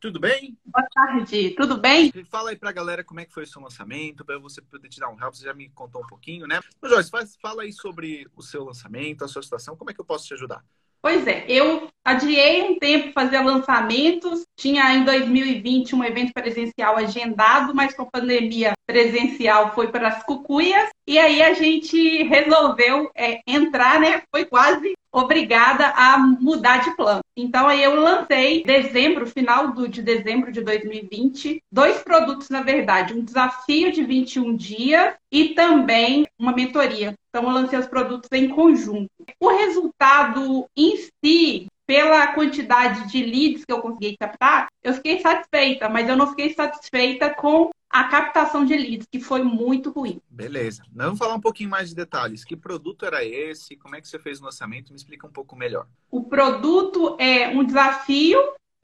tudo 0.00 0.20
bem? 0.20 0.56
Boa 0.64 0.86
tarde, 0.92 1.50
tudo 1.50 1.76
bem? 1.76 2.12
Fala 2.30 2.50
aí 2.50 2.56
pra 2.56 2.72
galera 2.72 3.04
como 3.04 3.20
é 3.20 3.24
que 3.24 3.32
foi 3.32 3.44
o 3.44 3.46
seu 3.46 3.60
lançamento, 3.60 4.24
para 4.24 4.38
você 4.38 4.62
poder 4.62 4.88
te 4.88 5.00
dar 5.00 5.08
um 5.08 5.20
help, 5.20 5.34
você 5.34 5.44
já 5.44 5.54
me 5.54 5.68
contou 5.70 6.02
um 6.02 6.06
pouquinho, 6.06 6.46
né? 6.46 6.60
Mas, 6.80 6.90
Joyce, 6.90 7.10
faz, 7.10 7.36
fala 7.40 7.62
aí 7.62 7.72
sobre 7.72 8.26
o 8.36 8.42
seu 8.42 8.64
lançamento, 8.64 9.24
a 9.24 9.28
sua 9.28 9.42
situação, 9.42 9.76
como 9.76 9.90
é 9.90 9.94
que 9.94 10.00
eu 10.00 10.04
posso 10.04 10.26
te 10.26 10.34
ajudar? 10.34 10.64
Pois 11.00 11.26
é, 11.28 11.44
eu 11.48 11.88
adiei 12.04 12.62
um 12.62 12.78
tempo 12.78 13.12
fazer 13.12 13.38
lançamentos. 13.40 14.42
Tinha 14.58 14.94
em 14.94 15.04
2020 15.04 15.94
um 15.94 16.02
evento 16.02 16.32
presencial 16.32 16.96
agendado, 16.96 17.72
mas 17.72 17.94
com 17.94 18.02
a 18.02 18.10
pandemia 18.10 18.72
presencial 18.84 19.72
foi 19.74 19.88
para 19.88 20.08
as 20.08 20.24
cucuias. 20.24 20.88
E 21.06 21.16
aí 21.16 21.40
a 21.40 21.54
gente 21.54 22.24
resolveu 22.24 23.10
é, 23.14 23.40
entrar, 23.46 24.00
né? 24.00 24.22
Foi 24.34 24.44
quase 24.44 24.92
obrigada 25.12 25.86
a 25.88 26.18
mudar 26.18 26.78
de 26.78 26.94
plano. 26.96 27.20
Então 27.40 27.68
aí 27.68 27.84
eu 27.84 27.94
lancei 27.94 28.64
dezembro, 28.64 29.24
final 29.24 29.70
do, 29.72 29.86
de 29.86 30.02
dezembro 30.02 30.50
de 30.50 30.60
2020, 30.60 31.62
dois 31.70 31.98
produtos 31.98 32.50
na 32.50 32.62
verdade, 32.62 33.14
um 33.14 33.24
desafio 33.24 33.92
de 33.92 34.02
21 34.02 34.56
dias 34.56 35.14
e 35.30 35.50
também 35.50 36.26
uma 36.36 36.52
mentoria. 36.52 37.14
Então 37.28 37.44
eu 37.44 37.50
lancei 37.50 37.78
os 37.78 37.86
produtos 37.86 38.28
em 38.32 38.48
conjunto. 38.48 39.08
O 39.38 39.56
resultado 39.56 40.66
em 40.76 40.96
si 40.96 41.68
pela 41.88 42.34
quantidade 42.34 43.10
de 43.10 43.22
leads 43.22 43.64
que 43.64 43.72
eu 43.72 43.80
consegui 43.80 44.14
captar, 44.18 44.66
eu 44.82 44.92
fiquei 44.92 45.20
satisfeita, 45.20 45.88
mas 45.88 46.06
eu 46.06 46.18
não 46.18 46.26
fiquei 46.26 46.52
satisfeita 46.52 47.32
com 47.32 47.70
a 47.88 48.04
captação 48.04 48.62
de 48.62 48.76
leads, 48.76 49.06
que 49.10 49.18
foi 49.18 49.42
muito 49.42 49.90
ruim. 49.90 50.20
Beleza. 50.28 50.82
Vamos 50.92 51.18
falar 51.18 51.34
um 51.34 51.40
pouquinho 51.40 51.70
mais 51.70 51.88
de 51.88 51.94
detalhes. 51.94 52.44
Que 52.44 52.54
produto 52.54 53.06
era 53.06 53.24
esse? 53.24 53.74
Como 53.74 53.96
é 53.96 54.02
que 54.02 54.06
você 54.06 54.18
fez 54.18 54.38
o 54.38 54.44
lançamento? 54.44 54.90
Me 54.90 54.96
explica 54.96 55.26
um 55.26 55.32
pouco 55.32 55.56
melhor. 55.56 55.86
O 56.10 56.24
produto 56.24 57.16
é 57.18 57.48
um 57.48 57.64
desafio 57.64 58.38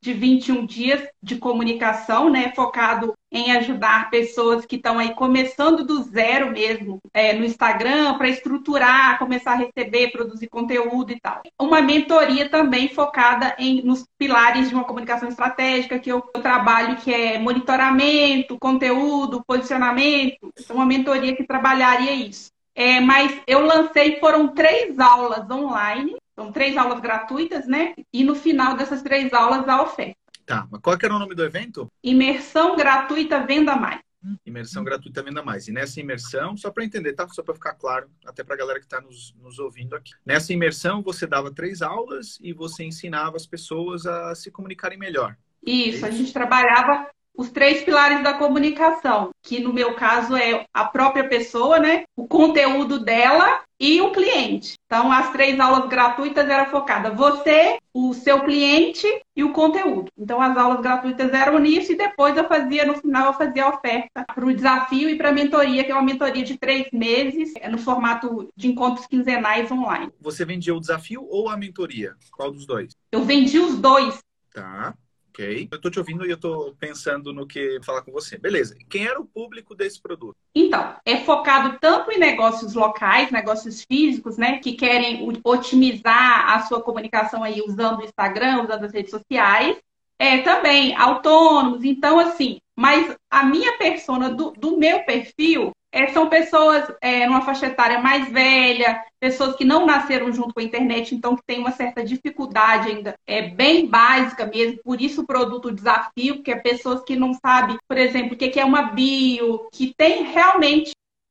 de 0.05 0.13
21 0.13 0.67
dias 0.67 1.03
de 1.23 1.37
comunicação, 1.37 2.29
né, 2.29 2.53
focado 2.55 3.15
em 3.33 3.53
ajudar 3.53 4.11
pessoas 4.11 4.67
que 4.67 4.77
estão 4.77 4.99
aí 4.99 5.15
começando 5.15 5.83
do 5.83 6.03
zero 6.03 6.53
mesmo 6.53 6.99
é, 7.15 7.33
no 7.33 7.43
Instagram 7.43 8.19
para 8.19 8.29
estruturar, 8.29 9.19
começar 9.19 9.53
a 9.53 9.57
receber, 9.57 10.13
produzir 10.13 10.49
conteúdo 10.49 11.11
e 11.11 11.19
tal. 11.19 11.41
Uma 11.59 11.81
mentoria 11.81 12.51
também 12.51 12.91
focada 12.91 13.57
em 13.59 13.83
nos 13.83 14.05
pilares 14.19 14.69
de 14.69 14.75
uma 14.75 14.85
comunicação 14.85 15.27
estratégica 15.27 15.99
que 15.99 16.13
eu, 16.13 16.21
trabalho, 16.21 16.97
que 16.97 17.13
é 17.13 17.39
monitoramento, 17.39 18.59
conteúdo, 18.59 19.43
posicionamento. 19.47 20.53
Então, 20.61 20.77
uma 20.77 20.85
mentoria 20.85 21.35
que 21.35 21.47
trabalharia 21.47 22.13
isso. 22.13 22.51
É, 22.75 23.01
mas 23.01 23.41
eu 23.47 23.65
lancei, 23.65 24.21
foram 24.21 24.49
três 24.49 24.99
aulas 24.99 25.51
online 25.51 26.15
são 26.35 26.53
três 26.53 26.77
aulas 26.77 27.01
gratuitas, 27.01 27.67
né? 27.67 27.95
E 28.13 28.25
no 28.25 28.35
final 28.35 28.77
dessas 28.77 29.03
três 29.03 29.33
aulas, 29.33 29.69
a 29.69 29.83
oferta. 29.83 30.17
Tá, 30.45 30.67
mas 30.71 30.81
qual 30.81 30.99
que 30.99 31.07
era 31.07 31.15
o 31.15 31.19
nome 31.19 31.35
do 31.35 31.45
evento? 31.45 31.91
Imersão 32.03 32.77
Gratuita 32.77 33.47
Venda 33.47 33.77
Mais. 33.77 34.01
Imersão 34.45 34.85
Gratuita 34.85 35.23
Venda 35.23 35.43
Mais. 35.43 35.69
E 35.69 35.73
nessa 35.73 36.01
imersão, 36.01 36.57
só 36.57 36.71
para 36.71 36.85
entender, 36.85 37.15
tá? 37.15 37.27
Só 37.29 37.43
para 37.43 37.55
ficar 37.55 37.75
claro, 37.75 38.11
até 38.27 38.45
para 38.45 38.55
a 38.55 38.59
galera 38.59 38.79
que 38.79 38.87
está 38.87 39.01
nos, 39.01 39.35
nos 39.41 39.59
ouvindo 39.59 39.95
aqui. 39.97 40.13
Nessa 40.25 40.53
imersão, 40.53 41.03
você 41.03 41.27
dava 41.27 41.51
três 41.51 41.81
aulas 41.81 42.39
e 42.43 42.53
você 42.53 42.85
ensinava 42.85 43.37
as 43.37 43.47
pessoas 43.47 44.07
a 44.07 44.35
se 44.35 44.51
comunicarem 44.51 44.99
melhor. 44.99 45.37
Isso, 45.67 45.77
é 45.77 45.89
isso? 45.89 46.07
a 46.07 46.11
gente 46.11 46.33
trabalhava 46.33 47.09
os 47.37 47.51
três 47.51 47.83
pilares 47.83 48.23
da 48.23 48.35
comunicação, 48.35 49.31
que 49.43 49.61
no 49.61 49.73
meu 49.73 49.95
caso 49.95 50.37
é 50.37 50.65
a 50.73 50.85
própria 50.85 51.29
pessoa, 51.29 51.79
né? 51.79 52.05
O 52.17 52.27
conteúdo 52.27 52.99
dela 52.99 53.63
e 53.79 54.01
o 54.01 54.13
cliente. 54.13 54.75
Então, 54.87 55.11
as 55.11 55.33
três 55.33 55.59
aulas 55.59 55.89
gratuitas 55.89 56.49
eram 56.49 56.71
focadas 56.71 57.15
você, 57.17 57.77
o 57.93 58.15
seu 58.15 58.41
cliente 58.45 59.07
e 59.37 59.43
o 59.43 59.53
conteúdo. 59.53 60.11
Então, 60.17 60.41
as 60.41 60.57
aulas 60.57 60.81
gratuitas 60.81 61.33
eram 61.33 61.59
nisso 61.59 61.93
e 61.93 61.97
depois 61.97 62.37
eu 62.37 62.47
fazia, 62.47 62.85
no 62.85 62.95
final, 62.95 63.27
eu 63.27 63.35
fazia 63.35 63.65
a 63.65 63.71
oferta 63.71 64.25
para 64.33 64.47
o 64.47 64.55
desafio 64.55 65.11
e 65.11 65.17
para 65.17 65.31
a 65.31 65.33
mentoria, 65.33 65.85
que 65.85 65.91
é 65.91 65.95
uma 65.95 66.03
mentoria 66.05 66.45
de 66.45 66.57
três 66.57 66.89
meses, 66.93 67.53
é 67.61 67.69
no 67.69 67.79
formato 67.79 68.49
de 68.57 68.69
encontros 68.69 69.07
quinzenais 69.07 69.71
online. 69.71 70.11
Você 70.21 70.45
vendia 70.45 70.75
o 70.75 70.81
desafio 70.81 71.27
ou 71.29 71.49
a 71.49 71.57
mentoria? 71.57 72.15
Qual 72.31 72.53
dos 72.53 72.67
dois? 72.67 72.93
Eu 73.11 73.25
vendi 73.25 73.59
os 73.59 73.77
dois. 73.77 74.19
Tá. 74.53 74.95
Ok. 75.35 75.69
Eu 75.69 75.81
tô 75.81 75.91
te 75.91 75.99
ouvindo 75.99 76.25
e 76.25 76.31
eu 76.31 76.37
tô 76.37 76.77
pensando 76.79 77.33
no 77.33 77.45
que 77.45 77.81
falar 77.83 78.03
com 78.03 78.13
você. 78.13 78.39
Beleza. 78.39 78.77
Quem 78.89 79.05
era 79.05 79.21
o 79.21 79.27
público 79.27 79.75
desse 79.75 80.01
produto? 80.01 80.37
Então, 80.55 80.95
é 81.05 81.17
focado 81.19 81.77
tanto 81.81 82.13
em 82.13 82.19
negócios 82.19 82.75
locais, 82.75 83.33
negócios 83.33 83.83
físicos, 83.83 84.39
né, 84.39 84.59
que 84.59 84.75
querem 84.75 85.29
otimizar 85.43 86.53
a 86.53 86.61
sua 86.61 86.81
comunicação 86.81 87.43
aí 87.43 87.61
usando 87.67 87.99
o 87.99 88.05
Instagram, 88.05 88.63
usando 88.63 88.85
as 88.85 88.93
redes 88.93 89.11
sociais, 89.11 89.77
é, 90.21 90.39
também 90.43 90.95
autônomos. 90.95 91.83
Então, 91.83 92.21
assim, 92.21 92.61
mas 92.77 93.17
a 93.31 93.45
minha 93.45 93.77
persona 93.79 94.31
do, 94.31 94.51
do 94.53 94.77
meu 94.77 95.05
perfil 95.05 95.73
é, 95.95 96.09
são 96.09 96.29
pessoas 96.29 96.93
é, 97.01 97.25
numa 97.25 97.43
faixa 97.43 97.67
etária 97.67 98.01
mais 98.01 98.29
velha, 98.33 99.01
pessoas 99.21 99.55
que 99.55 99.65
não 99.65 99.87
nasceram 99.87 100.33
junto 100.33 100.53
com 100.53 100.59
a 100.59 100.65
internet, 100.65 101.15
então 101.15 101.37
que 101.37 101.43
tem 101.47 101.61
uma 101.61 101.71
certa 101.71 102.03
dificuldade 102.03 102.89
ainda, 102.89 103.15
é 103.25 103.43
bem 103.43 103.87
básica 103.87 104.45
mesmo, 104.45 104.81
por 104.83 105.01
isso 105.01 105.23
o 105.23 105.27
produto 105.27 105.71
desafio, 105.71 106.43
que 106.43 106.51
é 106.51 106.57
pessoas 106.57 107.05
que 107.05 107.15
não 107.15 107.33
sabem, 107.35 107.79
por 107.87 107.97
exemplo, 107.97 108.35
o 108.35 108.37
que 108.37 108.59
é 108.59 108.65
uma 108.65 108.83
bio, 108.83 109.69
que 109.71 109.95
tem 109.97 110.25
realmente 110.25 110.91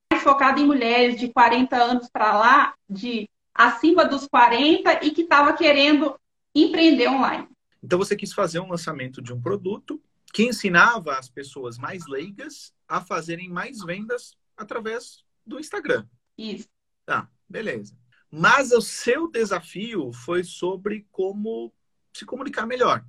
mais 0.09 0.23
focado 0.23 0.61
em 0.61 0.65
mulheres 0.65 1.19
de 1.19 1.27
40 1.27 1.75
anos 1.75 2.07
para 2.09 2.31
lá, 2.33 2.73
de 2.89 3.29
acima 3.53 4.05
dos 4.05 4.25
40 4.27 5.05
e 5.05 5.11
que 5.11 5.23
estava 5.23 5.51
querendo 5.51 6.15
empreender 6.55 7.09
online. 7.09 7.47
Então 7.83 7.99
você 7.99 8.15
quis 8.15 8.31
fazer 8.31 8.61
um 8.61 8.69
lançamento 8.69 9.21
de 9.21 9.33
um 9.33 9.41
produto 9.41 10.01
que 10.33 10.43
ensinava 10.43 11.15
as 11.15 11.29
pessoas 11.29 11.77
mais 11.77 12.07
leigas 12.07 12.73
a 12.87 12.99
fazerem 12.99 13.49
mais 13.49 13.83
vendas 13.83 14.35
através 14.57 15.23
do 15.45 15.59
Instagram. 15.59 16.05
Isso. 16.35 16.67
Tá, 17.05 17.29
beleza. 17.47 17.95
Mas 18.31 18.71
o 18.71 18.81
seu 18.81 19.29
desafio 19.29 20.11
foi 20.11 20.43
sobre 20.43 21.05
como 21.11 21.71
se 22.11 22.25
comunicar 22.25 22.65
melhor. 22.65 23.05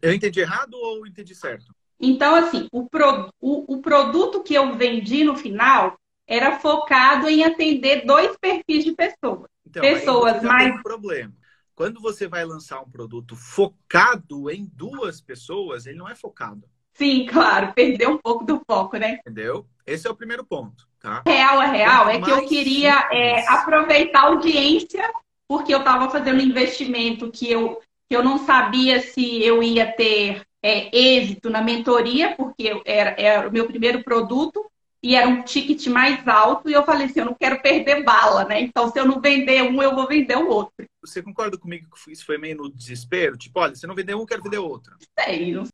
Eu 0.00 0.14
entendi 0.14 0.38
errado 0.38 0.74
ou 0.74 1.04
entendi 1.04 1.34
certo? 1.34 1.74
Então, 1.98 2.36
assim, 2.36 2.68
o, 2.70 2.88
pro, 2.88 3.34
o, 3.40 3.74
o 3.74 3.82
produto 3.82 4.42
que 4.42 4.54
eu 4.54 4.74
vendi 4.74 5.24
no 5.24 5.36
final 5.36 5.98
era 6.26 6.60
focado 6.60 7.28
em 7.28 7.42
atender 7.42 8.06
dois 8.06 8.36
perfis 8.40 8.84
de 8.84 8.92
pessoas. 8.92 9.50
Então, 9.66 9.82
pessoas 9.82 10.40
mais. 10.42 10.72
Um 10.72 10.82
problema. 10.82 11.32
Quando 11.74 12.00
você 12.00 12.28
vai 12.28 12.44
lançar 12.44 12.80
um 12.80 12.90
produto 12.90 13.34
focado 13.36 14.50
em 14.50 14.70
duas 14.74 15.20
pessoas, 15.20 15.86
ele 15.86 15.98
não 15.98 16.08
é 16.08 16.14
focado. 16.14 16.68
Sim, 16.92 17.26
claro, 17.26 17.72
perdeu 17.72 18.10
um 18.10 18.18
pouco 18.18 18.44
do 18.44 18.60
foco, 18.66 18.96
né? 18.96 19.20
Entendeu? 19.20 19.66
Esse 19.86 20.06
é 20.06 20.10
o 20.10 20.14
primeiro 20.14 20.44
ponto, 20.44 20.86
tá? 21.00 21.22
Real 21.26 21.62
é 21.62 21.66
real, 21.66 22.08
é 22.08 22.20
que 22.20 22.30
eu 22.30 22.46
queria 22.46 23.08
é, 23.10 23.48
aproveitar 23.48 24.20
a 24.20 24.26
audiência, 24.26 25.10
porque 25.48 25.72
eu 25.72 25.78
estava 25.78 26.10
fazendo 26.10 26.38
um 26.38 26.44
investimento 26.44 27.30
que 27.30 27.50
eu, 27.50 27.80
que 28.08 28.14
eu 28.14 28.22
não 28.22 28.38
sabia 28.44 29.00
se 29.00 29.42
eu 29.42 29.62
ia 29.62 29.90
ter 29.90 30.42
é, 30.62 30.94
êxito 30.96 31.48
na 31.48 31.62
mentoria, 31.62 32.36
porque 32.36 32.82
era, 32.84 33.14
era 33.18 33.48
o 33.48 33.52
meu 33.52 33.66
primeiro 33.66 34.04
produto 34.04 34.69
e 35.02 35.16
era 35.16 35.28
um 35.28 35.42
ticket 35.42 35.86
mais 35.86 36.26
alto, 36.28 36.68
e 36.68 36.72
eu 36.72 36.84
falei 36.84 37.06
assim, 37.06 37.20
eu 37.20 37.26
não 37.26 37.34
quero 37.34 37.60
perder 37.62 38.02
bala, 38.04 38.44
né? 38.44 38.60
Então, 38.60 38.90
se 38.90 38.98
eu 38.98 39.04
não 39.04 39.20
vender 39.20 39.62
um, 39.62 39.82
eu 39.82 39.94
vou 39.94 40.06
vender 40.06 40.36
o 40.36 40.48
outro. 40.48 40.84
Você 41.02 41.22
concorda 41.22 41.56
comigo 41.56 41.88
que 41.90 42.12
isso 42.12 42.26
foi 42.26 42.36
meio 42.36 42.56
no 42.56 42.70
desespero? 42.70 43.36
Tipo, 43.36 43.60
olha, 43.60 43.74
se 43.74 43.86
não 43.86 43.94
vender 43.94 44.14
um, 44.14 44.20
eu 44.20 44.26
quero 44.26 44.42
vender 44.42 44.58
outro. 44.58 44.96
Sei, 45.18 45.52
não 45.52 45.64
sei 45.64 45.70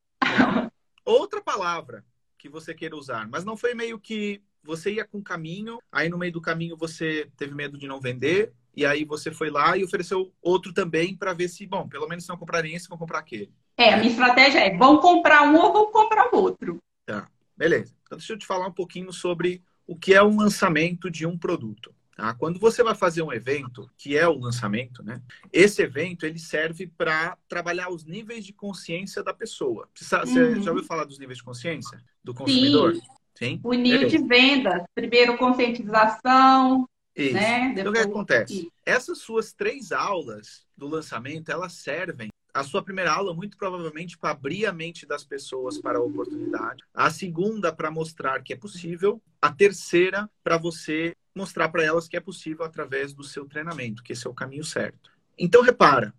outra 1.07 1.41
palavra 1.41 2.05
que 2.37 2.49
você 2.49 2.75
queira 2.75 2.97
usar, 2.97 3.29
mas 3.29 3.45
não 3.45 3.57
foi 3.57 3.73
meio 3.75 3.99
que 3.99 4.43
você 4.63 4.95
ia 4.95 5.05
com 5.05 5.23
caminho, 5.23 5.79
aí 5.93 6.09
no 6.09 6.19
meio 6.19 6.33
do 6.33 6.41
caminho 6.41 6.77
você 6.77 7.31
teve 7.37 7.55
medo 7.55 7.79
de 7.79 7.87
não 7.87 8.01
vender, 8.01 8.53
e 8.75 8.85
aí 8.85 9.05
você 9.05 9.31
foi 9.31 9.49
lá 9.49 9.77
e 9.77 9.85
ofereceu 9.85 10.33
outro 10.43 10.75
também 10.75 11.17
para 11.17 11.33
ver 11.33 11.49
se, 11.49 11.65
bom, 11.65 11.89
pelo 11.89 12.09
menos 12.09 12.25
se 12.25 12.29
não 12.29 12.37
comprarem 12.37 12.75
esse, 12.75 12.89
vão 12.89 12.99
comprar 12.99 13.21
aquele. 13.21 13.51
É, 13.79 13.95
a 13.95 13.97
minha 13.97 14.11
estratégia 14.11 14.59
é, 14.59 14.77
vão 14.77 14.99
comprar 14.99 15.43
um 15.43 15.57
ou 15.57 15.73
vão 15.73 15.93
comprar 15.93 16.29
outro. 16.33 16.79
Tá, 17.07 17.29
beleza. 17.57 17.95
Então 18.03 18.19
deixa 18.19 18.33
eu 18.33 18.39
te 18.39 18.47
falar 18.47 18.67
um 18.67 18.73
pouquinho 18.73 19.13
sobre 19.13 19.63
o 19.87 19.97
que 19.97 20.15
é 20.15 20.23
um 20.23 20.37
lançamento 20.37 21.11
de 21.11 21.27
um 21.27 21.39
produto. 21.39 21.95
Tá? 22.17 22.33
Quando 22.33 22.59
você 22.59 22.83
vai 22.83 22.95
fazer 22.95 23.21
um 23.21 23.33
evento, 23.33 23.91
que 23.97 24.17
é 24.17 24.27
o 24.27 24.39
lançamento, 24.39 25.03
né? 25.03 25.21
Esse 25.53 25.83
evento 25.83 26.25
ele 26.25 26.39
serve 26.39 26.87
para 26.87 27.37
trabalhar 27.47 27.91
os 27.91 28.07
níveis 28.07 28.45
de 28.45 28.55
consciência 28.55 29.23
da 29.23 29.35
pessoa. 29.35 29.87
Você, 29.95 30.17
uhum. 30.17 30.63
já 30.63 30.71
ouviu 30.71 30.87
falar 30.87 31.05
dos 31.05 31.19
níveis 31.19 31.39
de 31.39 31.45
consciência 31.45 32.03
do 32.25 32.33
consumidor? 32.33 32.95
Sim. 32.95 33.03
Sim? 33.35 33.61
O 33.63 33.75
nível 33.75 34.09
de 34.09 34.17
venda. 34.17 34.87
Primeiro, 34.95 35.37
conscientização, 35.37 36.89
Isso. 37.15 37.35
Né? 37.35 37.75
Então, 37.77 37.91
o 37.91 37.93
que 37.93 38.01
acontece? 38.01 38.73
Essas 38.85 39.19
suas 39.19 39.53
três 39.53 39.93
aulas 39.93 40.65
do 40.75 40.89
lançamento, 40.89 41.51
elas 41.51 41.75
servem 41.75 42.31
a 42.57 42.65
sua 42.65 42.83
primeira 42.83 43.13
aula, 43.13 43.35
muito 43.35 43.59
provavelmente, 43.59 44.17
para 44.17 44.31
abrir 44.31 44.65
a 44.65 44.73
mente 44.73 45.05
das 45.05 45.23
pessoas 45.23 45.79
para 45.79 45.99
a 45.99 46.03
oportunidade. 46.03 46.83
A 46.95 47.11
segunda, 47.11 47.71
para 47.71 47.91
mostrar 47.91 48.43
que 48.43 48.55
é 48.55 48.57
possível. 48.57 49.23
A 49.43 49.53
terceira, 49.53 50.29
para 50.43 50.57
você 50.57 51.15
mostrar 51.35 51.69
para 51.69 51.85
elas 51.85 52.09
que 52.09 52.17
é 52.17 52.21
possível 52.21 52.65
através 52.65 53.13
do 53.13 53.23
seu 53.23 53.45
treinamento, 53.45 54.03
que 54.03 54.15
esse 54.15 54.27
é 54.27 54.31
o 54.31 54.35
caminho 54.35 54.65
certo. 54.65 55.11
Então, 55.39 55.61
repara, 55.61 56.15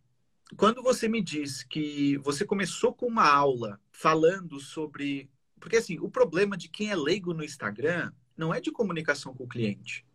quando 0.55 0.83
você 0.83 1.07
me 1.07 1.23
diz 1.23 1.63
que 1.63 2.17
você 2.17 2.45
começou 2.45 2.93
com 2.93 3.07
uma 3.07 3.27
aula 3.27 3.81
falando 3.91 4.59
sobre. 4.59 5.31
Porque, 5.59 5.77
assim, 5.77 5.97
o 5.99 6.07
problema 6.07 6.55
de 6.55 6.69
quem 6.69 6.91
é 6.91 6.95
leigo 6.95 7.33
no 7.33 7.43
Instagram 7.43 8.11
não 8.37 8.53
é 8.53 8.61
de 8.61 8.71
comunicação 8.71 9.33
com 9.33 9.45
o 9.45 9.49
cliente. 9.49 10.05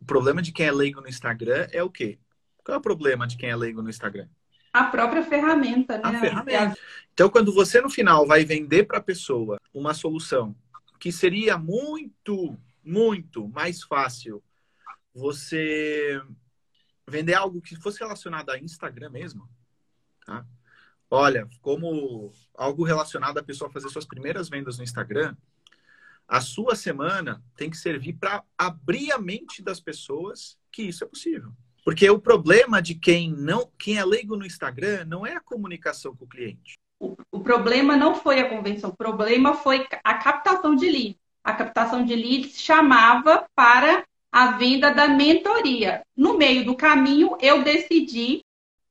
O 0.00 0.04
problema 0.04 0.42
de 0.42 0.50
quem 0.50 0.66
é 0.66 0.72
leigo 0.72 1.00
no 1.00 1.08
Instagram 1.08 1.68
é 1.70 1.80
o 1.80 1.88
quê? 1.88 2.18
Qual 2.64 2.74
é 2.74 2.78
o 2.78 2.82
problema 2.82 3.24
de 3.24 3.36
quem 3.36 3.50
é 3.50 3.54
leigo 3.54 3.80
no 3.80 3.88
Instagram? 3.88 4.28
A 4.72 4.84
própria 4.84 5.22
ferramenta, 5.24 5.98
né? 5.98 6.02
A 6.04 6.20
ferramenta. 6.20 6.78
Então, 7.12 7.28
quando 7.28 7.52
você 7.52 7.80
no 7.80 7.90
final 7.90 8.26
vai 8.26 8.44
vender 8.44 8.84
para 8.84 8.98
a 8.98 9.02
pessoa 9.02 9.60
uma 9.74 9.92
solução 9.94 10.54
que 10.98 11.10
seria 11.10 11.58
muito, 11.58 12.56
muito 12.84 13.48
mais 13.48 13.82
fácil 13.82 14.42
você 15.14 16.20
vender 17.06 17.34
algo 17.34 17.60
que 17.60 17.74
fosse 17.74 17.98
relacionado 17.98 18.50
a 18.50 18.58
Instagram 18.58 19.10
mesmo, 19.10 19.48
tá? 20.24 20.46
Olha, 21.10 21.48
como 21.60 22.32
algo 22.56 22.84
relacionado 22.84 23.38
a 23.38 23.42
pessoa 23.42 23.70
fazer 23.70 23.88
suas 23.88 24.06
primeiras 24.06 24.48
vendas 24.48 24.78
no 24.78 24.84
Instagram, 24.84 25.34
a 26.28 26.40
sua 26.40 26.76
semana 26.76 27.42
tem 27.56 27.68
que 27.68 27.76
servir 27.76 28.12
para 28.12 28.44
abrir 28.56 29.10
a 29.10 29.18
mente 29.18 29.60
das 29.60 29.80
pessoas 29.80 30.56
que 30.70 30.84
isso 30.84 31.02
é 31.02 31.06
possível. 31.06 31.52
Porque 31.90 32.08
o 32.08 32.20
problema 32.20 32.80
de 32.80 32.94
quem 32.94 33.32
não, 33.32 33.68
quem 33.76 33.98
é 33.98 34.04
leigo 34.04 34.36
no 34.36 34.46
Instagram 34.46 35.04
não 35.06 35.26
é 35.26 35.34
a 35.34 35.40
comunicação 35.40 36.14
com 36.14 36.24
o 36.24 36.28
cliente. 36.28 36.78
O, 37.00 37.16
o 37.32 37.40
problema 37.40 37.96
não 37.96 38.14
foi 38.14 38.38
a 38.38 38.48
convenção, 38.48 38.90
o 38.90 38.96
problema 38.96 39.54
foi 39.54 39.88
a 40.04 40.14
captação 40.14 40.76
de 40.76 40.88
leads. 40.88 41.16
A 41.42 41.52
captação 41.52 42.04
de 42.04 42.14
leads 42.14 42.60
chamava 42.60 43.44
para 43.56 44.04
a 44.30 44.52
venda 44.52 44.94
da 44.94 45.08
mentoria. 45.08 46.02
No 46.16 46.38
meio 46.38 46.64
do 46.64 46.76
caminho, 46.76 47.36
eu 47.40 47.64
decidi 47.64 48.40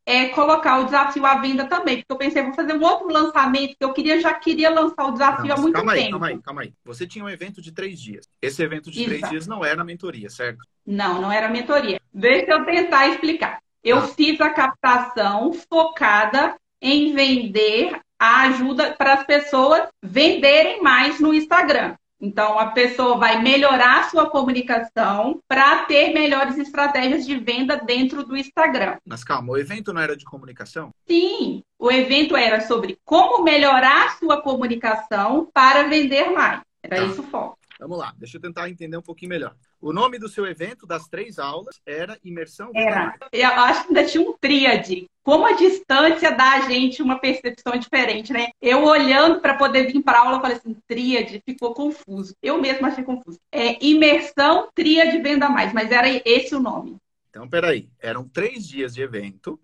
é, 0.10 0.30
colocar 0.30 0.80
o 0.80 0.86
desafio 0.86 1.24
à 1.24 1.36
venda 1.36 1.66
também, 1.66 1.98
porque 1.98 2.12
eu 2.12 2.18
pensei, 2.18 2.42
vou 2.42 2.56
fazer 2.56 2.74
um 2.74 2.82
outro 2.82 3.08
lançamento, 3.10 3.76
que 3.78 3.86
eu 3.86 3.94
queria, 3.94 4.20
já 4.20 4.34
queria 4.34 4.72
lançar 4.72 5.06
o 5.06 5.12
desafio 5.12 5.46
não, 5.46 5.56
há 5.56 5.60
muito 5.60 5.76
calma 5.76 5.94
tempo. 5.94 6.06
Aí, 6.06 6.12
calma 6.12 6.28
aí, 6.28 6.42
calma 6.42 6.62
aí. 6.64 6.74
Você 6.84 7.06
tinha 7.06 7.24
um 7.24 7.30
evento 7.30 7.62
de 7.62 7.72
três 7.72 8.02
dias. 8.02 8.28
Esse 8.42 8.64
evento 8.64 8.90
de 8.90 9.02
Exato. 9.04 9.18
três 9.18 9.30
dias 9.30 9.48
não 9.48 9.64
era 9.64 9.84
a 9.84 9.86
mentoria, 9.86 10.28
certo? 10.28 10.66
Não, 10.84 11.22
não 11.22 11.32
era 11.32 11.46
a 11.46 11.52
mentoria. 11.52 12.02
Deixa 12.12 12.50
eu 12.50 12.66
tentar 12.66 13.08
explicar. 13.10 13.62
Eu 13.84 14.00
ah. 14.00 14.08
fiz 14.08 14.42
a 14.42 14.50
captação 14.50 15.54
focada 15.54 16.56
em 16.82 17.14
vender 17.14 18.02
a 18.18 18.48
ajuda 18.48 18.94
para 18.94 19.14
as 19.14 19.24
pessoas 19.28 19.90
venderem 20.02 20.82
mais 20.82 21.20
no 21.20 21.36
Instagram. 21.36 21.94
Então, 22.22 22.60
a 22.60 22.72
pessoa 22.72 23.18
vai 23.18 23.42
melhorar 23.42 24.02
a 24.02 24.10
sua 24.10 24.30
comunicação 24.30 25.42
para 25.48 25.86
ter 25.86 26.14
melhores 26.14 26.58
estratégias 26.58 27.26
de 27.26 27.38
venda 27.38 27.78
dentro 27.78 28.26
do 28.26 28.36
Instagram. 28.36 28.98
Mas 29.06 29.24
calma, 29.24 29.54
o 29.54 29.58
evento 29.58 29.94
não 29.94 30.02
era 30.02 30.18
de 30.18 30.26
comunicação? 30.26 30.92
Sim, 31.08 31.64
o 31.80 31.90
evento 31.90 32.36
era 32.36 32.60
sobre 32.62 32.98
como 33.06 33.44
melhorar 33.44 34.08
a 34.08 34.10
sua 34.18 34.42
comunicação 34.42 35.50
para 35.54 35.88
vender 35.88 36.30
mais. 36.32 36.62
Era 36.84 36.98
tá. 36.98 37.04
isso 37.04 37.22
o 37.22 37.26
foco. 37.26 37.58
Vamos 37.80 37.98
lá, 37.98 38.14
deixa 38.18 38.36
eu 38.36 38.42
tentar 38.42 38.70
entender 38.70 38.98
um 38.98 39.02
pouquinho 39.02 39.30
melhor. 39.30 39.56
O 39.82 39.94
nome 39.94 40.20
do 40.20 40.28
seu 40.28 40.46
evento, 40.46 40.86
das 40.86 41.08
três 41.08 41.40
aulas, 41.40 41.80
era 41.86 42.20
Imersão 42.24 42.70
Era. 42.76 43.16
Eu 43.32 43.48
acho 43.48 43.84
que 43.84 43.88
ainda 43.88 44.06
tinha 44.06 44.22
um 44.22 44.34
tríade. 44.34 45.08
Como 45.24 45.46
a 45.46 45.54
distância 45.54 46.32
dá 46.32 46.54
a 46.54 46.70
gente 46.70 47.02
uma 47.02 47.18
percepção 47.18 47.78
diferente, 47.78 48.34
né? 48.34 48.50
Eu 48.62 48.84
olhando 48.84 49.40
para 49.40 49.56
poder 49.56 49.92
vir 49.92 50.02
para 50.02 50.20
aula, 50.20 50.42
falei 50.42 50.58
assim, 50.58 50.76
tríade, 50.86 51.42
ficou 51.46 51.74
confuso. 51.74 52.36
Eu 52.42 52.60
mesma 52.60 52.90
achei 52.90 53.04
confuso. 53.04 53.40
É 53.52 53.84
Imersão 53.84 54.70
Tríade 54.76 55.18
Venda 55.20 55.48
Mais, 55.48 55.72
mas 55.72 55.92
era 55.92 56.08
esse 56.26 56.54
o 56.54 56.60
nome. 56.60 56.98
Então, 57.30 57.48
peraí. 57.48 57.90
Eram 58.00 58.28
três 58.28 58.68
dias 58.68 58.94
de 58.94 59.02
evento 59.02 59.58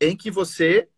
em 0.00 0.16
que 0.16 0.30
você 0.30 0.88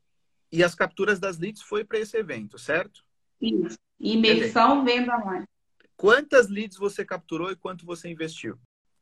e 0.51 0.63
as 0.63 0.75
capturas 0.75 1.19
das 1.19 1.39
leads 1.39 1.63
foi 1.63 1.83
para 1.83 1.99
esse 1.99 2.17
evento, 2.17 2.59
certo? 2.59 3.03
Isso. 3.41 3.79
Imersão. 3.99 4.85
Venda 4.85 5.17
Mais. 5.19 5.45
Quantas 6.03 6.49
leads 6.49 6.77
você 6.77 7.05
capturou 7.05 7.53
e 7.53 7.55
quanto 7.55 7.87
você 7.87 8.11
investiu? 8.11 8.59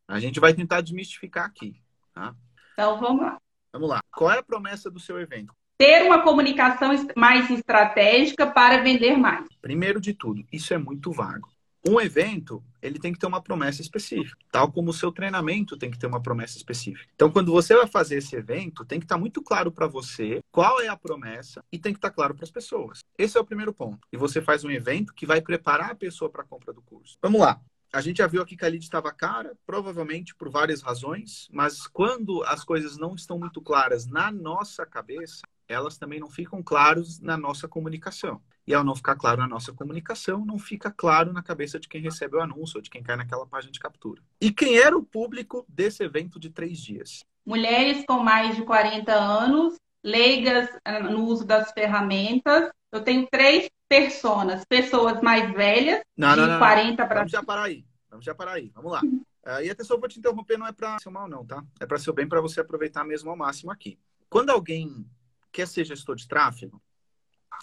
A 0.09 0.19
gente 0.19 0.41
vai 0.41 0.53
tentar 0.53 0.81
desmistificar 0.81 1.47
aqui. 1.47 1.81
Tá? 2.13 2.35
Então 2.73 2.99
vamos 3.01 3.23
lá. 3.23 3.41
Vamos 3.73 3.89
lá. 3.89 4.01
Qual 4.11 4.31
é 4.31 4.39
a 4.39 4.43
promessa 4.43 4.91
do 4.91 4.99
seu 4.99 5.21
evento? 5.21 5.55
Ter 5.79 6.03
uma 6.05 6.23
comunicação 6.23 6.91
mais 7.15 7.51
estratégica 7.51 8.47
para 8.47 8.83
vender 8.83 9.17
mais. 9.17 9.47
Primeiro 9.61 10.01
de 10.01 10.15
tudo, 10.15 10.45
isso 10.51 10.73
é 10.73 10.79
muito 10.79 11.13
vago. 11.13 11.49
Um 11.89 12.01
evento, 12.01 12.65
ele 12.83 12.99
tem 12.99 13.13
que 13.13 13.19
ter 13.19 13.27
uma 13.27 13.41
promessa 13.41 13.81
específica, 13.81 14.37
tal 14.51 14.73
como 14.73 14.91
o 14.91 14.95
seu 14.95 15.13
treinamento 15.13 15.77
tem 15.77 15.89
que 15.89 15.99
ter 15.99 16.09
uma 16.09 16.21
promessa 16.21 16.57
específica. 16.57 17.09
Então, 17.15 17.31
quando 17.31 17.53
você 17.53 17.77
vai 17.77 17.87
fazer 17.87 18.17
esse 18.17 18.35
evento, 18.35 18.85
tem 18.85 18.99
que 18.99 19.05
estar 19.05 19.17
muito 19.17 19.41
claro 19.41 19.71
para 19.71 19.87
você 19.87 20.43
qual 20.51 20.81
é 20.81 20.89
a 20.89 20.97
promessa 20.97 21.65
e 21.71 21.79
tem 21.79 21.93
que 21.93 21.99
estar 21.99 22.11
claro 22.11 22.35
para 22.35 22.45
as 22.45 22.51
pessoas. 22.51 23.05
Esse 23.17 23.39
é 23.39 23.41
o 23.41 23.45
primeiro 23.45 23.73
ponto. 23.73 24.01
E 24.13 24.17
você 24.17 24.43
faz 24.43 24.65
um 24.65 24.71
evento 24.71 25.15
que 25.15 25.25
vai 25.25 25.41
preparar 25.41 25.93
a 25.93 25.95
pessoa 25.95 26.29
para 26.29 26.43
a 26.43 26.47
compra 26.47 26.73
do 26.73 26.83
curso. 26.83 27.17
Vamos 27.23 27.41
lá. 27.41 27.61
A 27.93 28.01
gente 28.01 28.19
já 28.19 28.27
viu 28.27 28.43
aqui 28.43 28.57
que 28.57 28.65
a 28.65 28.69
lead 28.69 28.85
estava 28.85 29.13
cara, 29.13 29.57
provavelmente 29.65 30.35
por 30.35 30.51
várias 30.51 30.83
razões, 30.83 31.49
mas 31.53 31.87
quando 31.87 32.43
as 32.45 32.65
coisas 32.65 32.99
não 32.99 33.15
estão 33.15 33.39
muito 33.39 33.63
claras 33.63 34.07
na 34.07 34.31
nossa 34.31 34.85
cabeça, 34.85 35.43
elas 35.69 35.97
também 35.97 36.21
não 36.21 36.29
ficam 36.29 36.63
claros 36.63 37.21
na 37.21 37.37
nossa 37.37 37.69
comunicação. 37.69 38.43
E 38.67 38.75
ao 38.75 38.83
não 38.83 38.97
ficar 38.97 39.15
claro 39.15 39.41
na 39.41 39.47
nossa 39.47 39.73
comunicação, 39.73 40.45
não 40.45 40.59
fica 40.59 40.91
claro 40.91 41.33
na 41.33 41.43
cabeça 41.43 41.79
de 41.79 41.89
quem 41.89 42.01
recebe 42.01 42.37
o 42.37 42.41
anúncio 42.41 42.79
ou 42.79 42.83
de 42.83 42.91
quem 42.91 43.03
cai 43.03 43.17
naquela 43.17 43.47
página 43.47 43.73
de 43.73 43.79
captura. 43.79 44.21
E 44.41 44.51
quem 44.51 44.77
era 44.77 44.97
o 44.97 45.05
público 45.05 45.65
desse 45.69 46.03
evento 46.03 46.41
de 46.41 46.51
três 46.51 46.79
dias? 46.79 47.25
Mulheres 47.45 48.05
com 48.05 48.19
mais 48.19 48.57
de 48.57 48.63
40 48.63 49.13
anos, 49.13 49.77
leigas 50.03 50.69
ah, 50.85 51.01
no 51.01 51.25
uso 51.27 51.47
das 51.47 51.71
ferramentas. 51.71 52.71
Eu 52.91 53.05
tenho 53.05 53.29
três 53.31 53.69
personas, 53.89 54.65
pessoas 54.65 55.21
mais 55.21 55.53
velhas, 55.53 56.01
não, 56.17 56.31
de 56.31 56.41
não, 56.41 56.49
não, 56.49 56.59
40 56.59 57.07
para... 57.07 57.17
Vamos 57.21 57.33
já 57.33 57.43
parar 57.43 57.65
aí. 57.65 57.85
Vamos 58.11 58.25
já 58.25 58.35
parar 58.35 58.53
aí. 58.55 58.71
Vamos 58.75 58.91
lá. 58.91 59.01
Uh, 59.03 59.63
e 59.63 59.71
atenção, 59.71 60.01
vou 60.01 60.09
te 60.09 60.19
interromper, 60.19 60.59
não 60.59 60.67
é 60.67 60.73
para 60.73 60.99
ser 60.99 61.11
mal, 61.11 61.29
não, 61.29 61.47
tá? 61.47 61.63
É 61.79 61.87
para 61.87 61.99
ser 61.99 62.13
bem 62.13 62.29
para 62.29 62.41
você 62.41 62.61
aproveitar 62.61 63.05
mesmo 63.05 63.31
ao 63.31 63.37
máximo 63.37 63.71
aqui. 63.71 63.97
Quando 64.29 64.51
alguém 64.51 65.07
quer 65.53 65.69
ser 65.69 65.85
gestor 65.85 66.17
de 66.17 66.27
tráfego, 66.27 66.83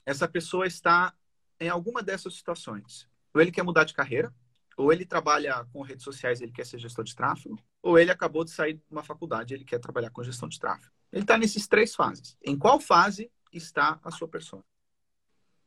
essa 0.06 0.28
pessoa 0.28 0.66
está 0.68 1.14
em 1.60 1.70
alguma 1.70 2.02
dessas 2.02 2.36
situações. 2.36 3.08
Ou 3.34 3.42
ele 3.42 3.52
quer 3.52 3.64
mudar 3.64 3.84
de 3.84 3.94
carreira, 3.94 4.34
ou 4.76 4.92
ele 4.92 5.06
trabalha 5.06 5.66
com 5.72 5.82
redes 5.82 6.04
sociais 6.04 6.42
ele 6.42 6.52
quer 6.52 6.66
ser 6.66 6.80
gestor 6.80 7.04
de 7.04 7.16
tráfego, 7.16 7.60
ou 7.82 7.98
ele 7.98 8.12
acabou 8.12 8.44
de 8.44 8.52
sair 8.52 8.74
de 8.74 8.84
uma 8.90 9.04
faculdade 9.04 9.54
ele 9.54 9.64
quer 9.64 9.80
trabalhar 9.80 10.10
com 10.10 10.24
gestão 10.24 10.50
de 10.50 10.60
tráfego. 10.60 10.92
Ele 11.12 11.24
está 11.24 11.38
nesses 11.38 11.68
três 11.68 11.96
fases. 11.96 12.36
Em 12.44 12.58
qual 12.58 12.80
fase 12.80 13.32
está 13.52 14.00
a 14.04 14.12
sua 14.12 14.28
pessoa? 14.28 14.64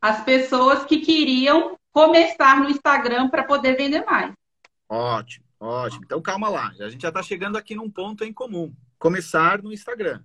As 0.00 0.24
pessoas 0.24 0.84
que 0.84 1.00
queriam 1.00 1.76
começar 1.92 2.60
no 2.60 2.68
Instagram 2.68 3.28
para 3.28 3.44
poder 3.44 3.76
vender 3.76 4.04
mais. 4.04 4.32
Ótimo, 4.88 5.46
ótimo. 5.58 6.04
Então 6.04 6.20
calma 6.20 6.48
lá, 6.48 6.72
a 6.80 6.88
gente 6.88 7.02
já 7.02 7.08
está 7.08 7.22
chegando 7.22 7.56
aqui 7.56 7.74
num 7.74 7.90
ponto 7.90 8.24
em 8.24 8.32
comum. 8.32 8.74
Começar 8.98 9.62
no 9.62 9.72
Instagram. 9.72 10.20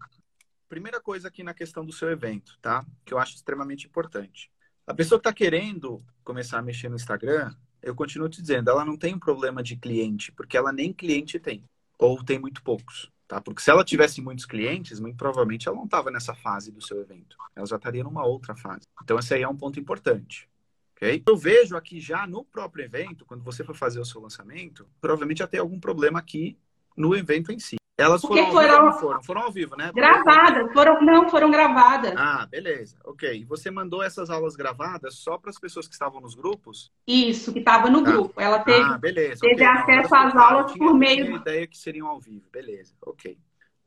Primeira 0.71 1.01
coisa 1.01 1.27
aqui 1.27 1.43
na 1.43 1.53
questão 1.53 1.85
do 1.85 1.91
seu 1.91 2.09
evento, 2.09 2.57
tá? 2.61 2.85
Que 3.03 3.13
eu 3.13 3.19
acho 3.19 3.35
extremamente 3.35 3.87
importante. 3.87 4.49
A 4.87 4.93
pessoa 4.93 5.19
que 5.19 5.27
está 5.27 5.33
querendo 5.33 6.01
começar 6.23 6.59
a 6.59 6.61
mexer 6.61 6.87
no 6.87 6.95
Instagram, 6.95 7.53
eu 7.81 7.93
continuo 7.93 8.29
te 8.29 8.41
dizendo, 8.41 8.69
ela 8.69 8.85
não 8.85 8.95
tem 8.95 9.13
um 9.13 9.19
problema 9.19 9.61
de 9.61 9.75
cliente, 9.75 10.31
porque 10.31 10.55
ela 10.55 10.71
nem 10.71 10.93
cliente 10.93 11.37
tem, 11.37 11.61
ou 11.99 12.23
tem 12.23 12.39
muito 12.39 12.63
poucos, 12.63 13.11
tá? 13.27 13.41
Porque 13.41 13.61
se 13.61 13.69
ela 13.69 13.83
tivesse 13.83 14.21
muitos 14.21 14.45
clientes, 14.45 14.97
muito 15.01 15.17
provavelmente 15.17 15.67
ela 15.67 15.75
não 15.75 15.83
estava 15.83 16.09
nessa 16.09 16.33
fase 16.33 16.71
do 16.71 16.81
seu 16.81 17.01
evento, 17.01 17.35
ela 17.53 17.65
já 17.65 17.75
estaria 17.75 18.05
numa 18.05 18.23
outra 18.25 18.55
fase. 18.55 18.87
Então 19.03 19.19
esse 19.19 19.33
aí 19.33 19.43
é 19.43 19.49
um 19.49 19.57
ponto 19.57 19.77
importante. 19.77 20.47
Okay? 20.95 21.21
Eu 21.27 21.35
vejo 21.35 21.75
aqui 21.75 21.99
já 21.99 22.25
no 22.25 22.45
próprio 22.45 22.85
evento, 22.85 23.25
quando 23.25 23.43
você 23.43 23.61
for 23.61 23.75
fazer 23.75 23.99
o 23.99 24.05
seu 24.05 24.21
lançamento, 24.21 24.87
provavelmente 25.01 25.39
já 25.39 25.47
tem 25.47 25.59
algum 25.59 25.81
problema 25.81 26.17
aqui 26.17 26.57
no 26.95 27.13
evento 27.13 27.51
em 27.51 27.59
si. 27.59 27.80
Elas 28.01 28.21
foram, 28.21 28.35
Porque 28.35 28.51
foram, 28.51 28.75
ao 28.75 28.85
vivo, 28.85 28.99
foram, 28.99 29.23
foram 29.23 29.41
ao 29.41 29.51
vivo, 29.51 29.75
né? 29.75 29.91
Gravadas, 29.93 30.73
foram, 30.73 31.01
não, 31.01 31.29
foram 31.29 31.51
gravadas. 31.51 32.13
Ah, 32.17 32.47
beleza. 32.49 32.97
Ok. 33.03 33.31
E 33.31 33.45
você 33.45 33.69
mandou 33.69 34.01
essas 34.01 34.29
aulas 34.29 34.55
gravadas 34.55 35.15
só 35.15 35.37
para 35.37 35.51
as 35.51 35.59
pessoas 35.59 35.87
que 35.87 35.93
estavam 35.93 36.19
nos 36.19 36.33
grupos? 36.33 36.91
Isso, 37.05 37.53
que 37.53 37.59
estava 37.59 37.89
no 37.89 37.99
ah. 37.99 38.01
grupo. 38.01 38.41
Ela 38.41 38.59
teve, 38.59 38.81
ah, 38.81 38.97
beleza. 38.97 39.41
teve 39.41 39.53
okay. 39.55 39.65
acesso 39.65 40.15
às 40.15 40.35
aulas 40.35 40.71
por 40.73 40.93
meio. 40.93 41.25
Tinha 41.25 41.37
ideia 41.37 41.67
que 41.67 41.77
seriam 41.77 42.07
ao 42.07 42.19
vivo, 42.19 42.45
beleza. 42.51 42.93
Ok. 43.05 43.37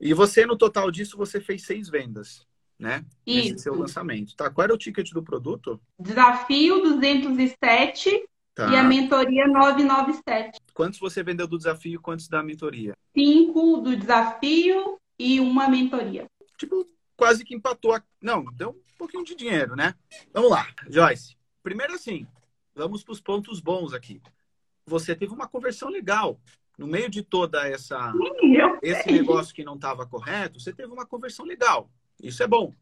E 0.01 0.15
você, 0.15 0.47
no 0.47 0.57
total 0.57 0.91
disso, 0.91 1.17
você 1.17 1.41
fez 1.41 1.65
seis 1.65 1.89
vendas, 1.89 2.47
né? 2.79 3.05
Isso. 3.27 3.53
Nesse 3.53 3.65
seu 3.65 3.75
lançamento. 3.75 4.37
Tá, 4.37 4.51
qual 4.51 4.65
era 4.65 4.75
o 4.75 4.79
ticket 4.79 5.11
do 5.11 5.23
produto? 5.23 5.81
Desafio 5.99 6.83
207 6.83 8.29
Tá. 8.55 8.71
E 8.71 8.77
a 8.77 8.85
mentoria 8.85 9.49
997. 9.49 10.61
Quantos 10.73 11.01
você 11.01 11.23
vendeu 11.25 11.47
do 11.47 11.59
desafio 11.59 11.95
e 11.95 11.99
quantos 11.99 12.29
da 12.29 12.43
mentoria? 12.43 12.97
Cinco 13.13 13.79
do 13.79 13.97
desafio 13.97 14.97
e 15.19 15.41
uma 15.41 15.69
mentoria. 15.69 16.27
Tipo, 16.57 16.89
quase 17.17 17.45
que 17.45 17.55
empatou. 17.55 18.01
Não, 18.21 18.45
deu 18.53 18.71
um 18.71 18.97
pouquinho 18.97 19.25
de 19.25 19.35
dinheiro, 19.35 19.75
né? 19.75 19.95
Vamos 20.33 20.51
lá, 20.51 20.69
Joyce. 20.89 21.37
Primeiro 21.65 21.95
assim, 21.95 22.27
vamos 22.75 23.03
para 23.03 23.13
os 23.13 23.21
pontos 23.21 23.59
bons 23.59 23.93
aqui. 23.93 24.23
Você 24.87 25.17
teve 25.17 25.33
uma 25.33 25.49
conversão 25.49 25.89
legal. 25.89 26.39
No 26.77 26.87
meio 26.87 27.09
de 27.09 27.23
toda 27.23 27.69
essa 27.69 28.13
Sim, 28.13 28.57
esse 28.83 29.11
negócio 29.11 29.55
que 29.55 29.65
não 29.65 29.77
estava 29.77 30.07
correto, 30.07 30.59
você 30.59 30.73
teve 30.73 30.93
uma 30.93 31.07
conversão 31.07 31.45
legal. 31.45 31.89
Isso 32.21 32.43
é 32.43 32.47
bom. 32.47 32.73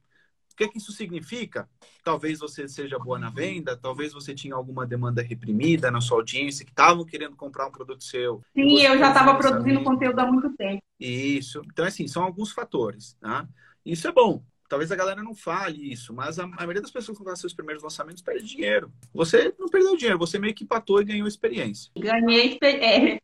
O 0.53 0.57
que, 0.57 0.65
é 0.65 0.69
que 0.69 0.79
isso 0.79 0.93
significa? 0.93 1.69
Talvez 2.05 2.39
você 2.39 2.69
seja 2.69 2.99
boa 2.99 3.19
na 3.19 3.31
venda, 3.31 3.77
talvez 3.77 4.13
você 4.13 4.35
tinha 4.35 4.55
alguma 4.55 4.87
demanda 4.87 5.23
reprimida 5.23 5.91
na 5.91 6.01
sua 6.01 6.19
audiência 6.19 6.65
que 6.65 6.73
estavam 6.73 7.05
querendo 7.05 7.37
comprar 7.37 7.67
um 7.67 7.73
produto 7.73 8.05
seu. 8.05 8.43
Sim, 8.55 8.83
eu 8.83 8.99
já 8.99 9.09
estava 9.09 9.35
produzindo 9.37 9.83
conteúdo 9.83 10.19
há 10.19 10.27
muito 10.27 10.51
tempo. 10.57 10.83
Isso. 10.99 11.63
Então, 11.67 11.85
assim, 11.85 12.07
são 12.07 12.23
alguns 12.23 12.53
fatores. 12.53 13.17
Tá? 13.21 13.47
Isso 13.85 14.07
é 14.07 14.13
bom. 14.13 14.43
Talvez 14.69 14.91
a 14.91 14.97
galera 14.97 15.23
não 15.23 15.35
fale 15.35 15.93
isso, 15.93 16.15
mas 16.15 16.39
a, 16.39 16.45
a 16.45 16.47
maioria 16.47 16.81
das 16.81 16.91
pessoas 16.91 17.19
que 17.19 17.25
fazem 17.25 17.41
seus 17.41 17.53
primeiros 17.53 17.83
lançamentos 17.83 18.23
perde 18.23 18.47
dinheiro. 18.47 18.91
Você 19.13 19.55
não 19.59 19.69
perdeu 19.69 19.97
dinheiro, 19.99 20.19
você 20.19 20.39
meio 20.39 20.55
que 20.55 20.65
empatou 20.65 20.99
e 20.99 21.05
ganhou 21.05 21.29
experiência. 21.29 21.91
Ganhei 21.95 22.59
é, 22.63 23.21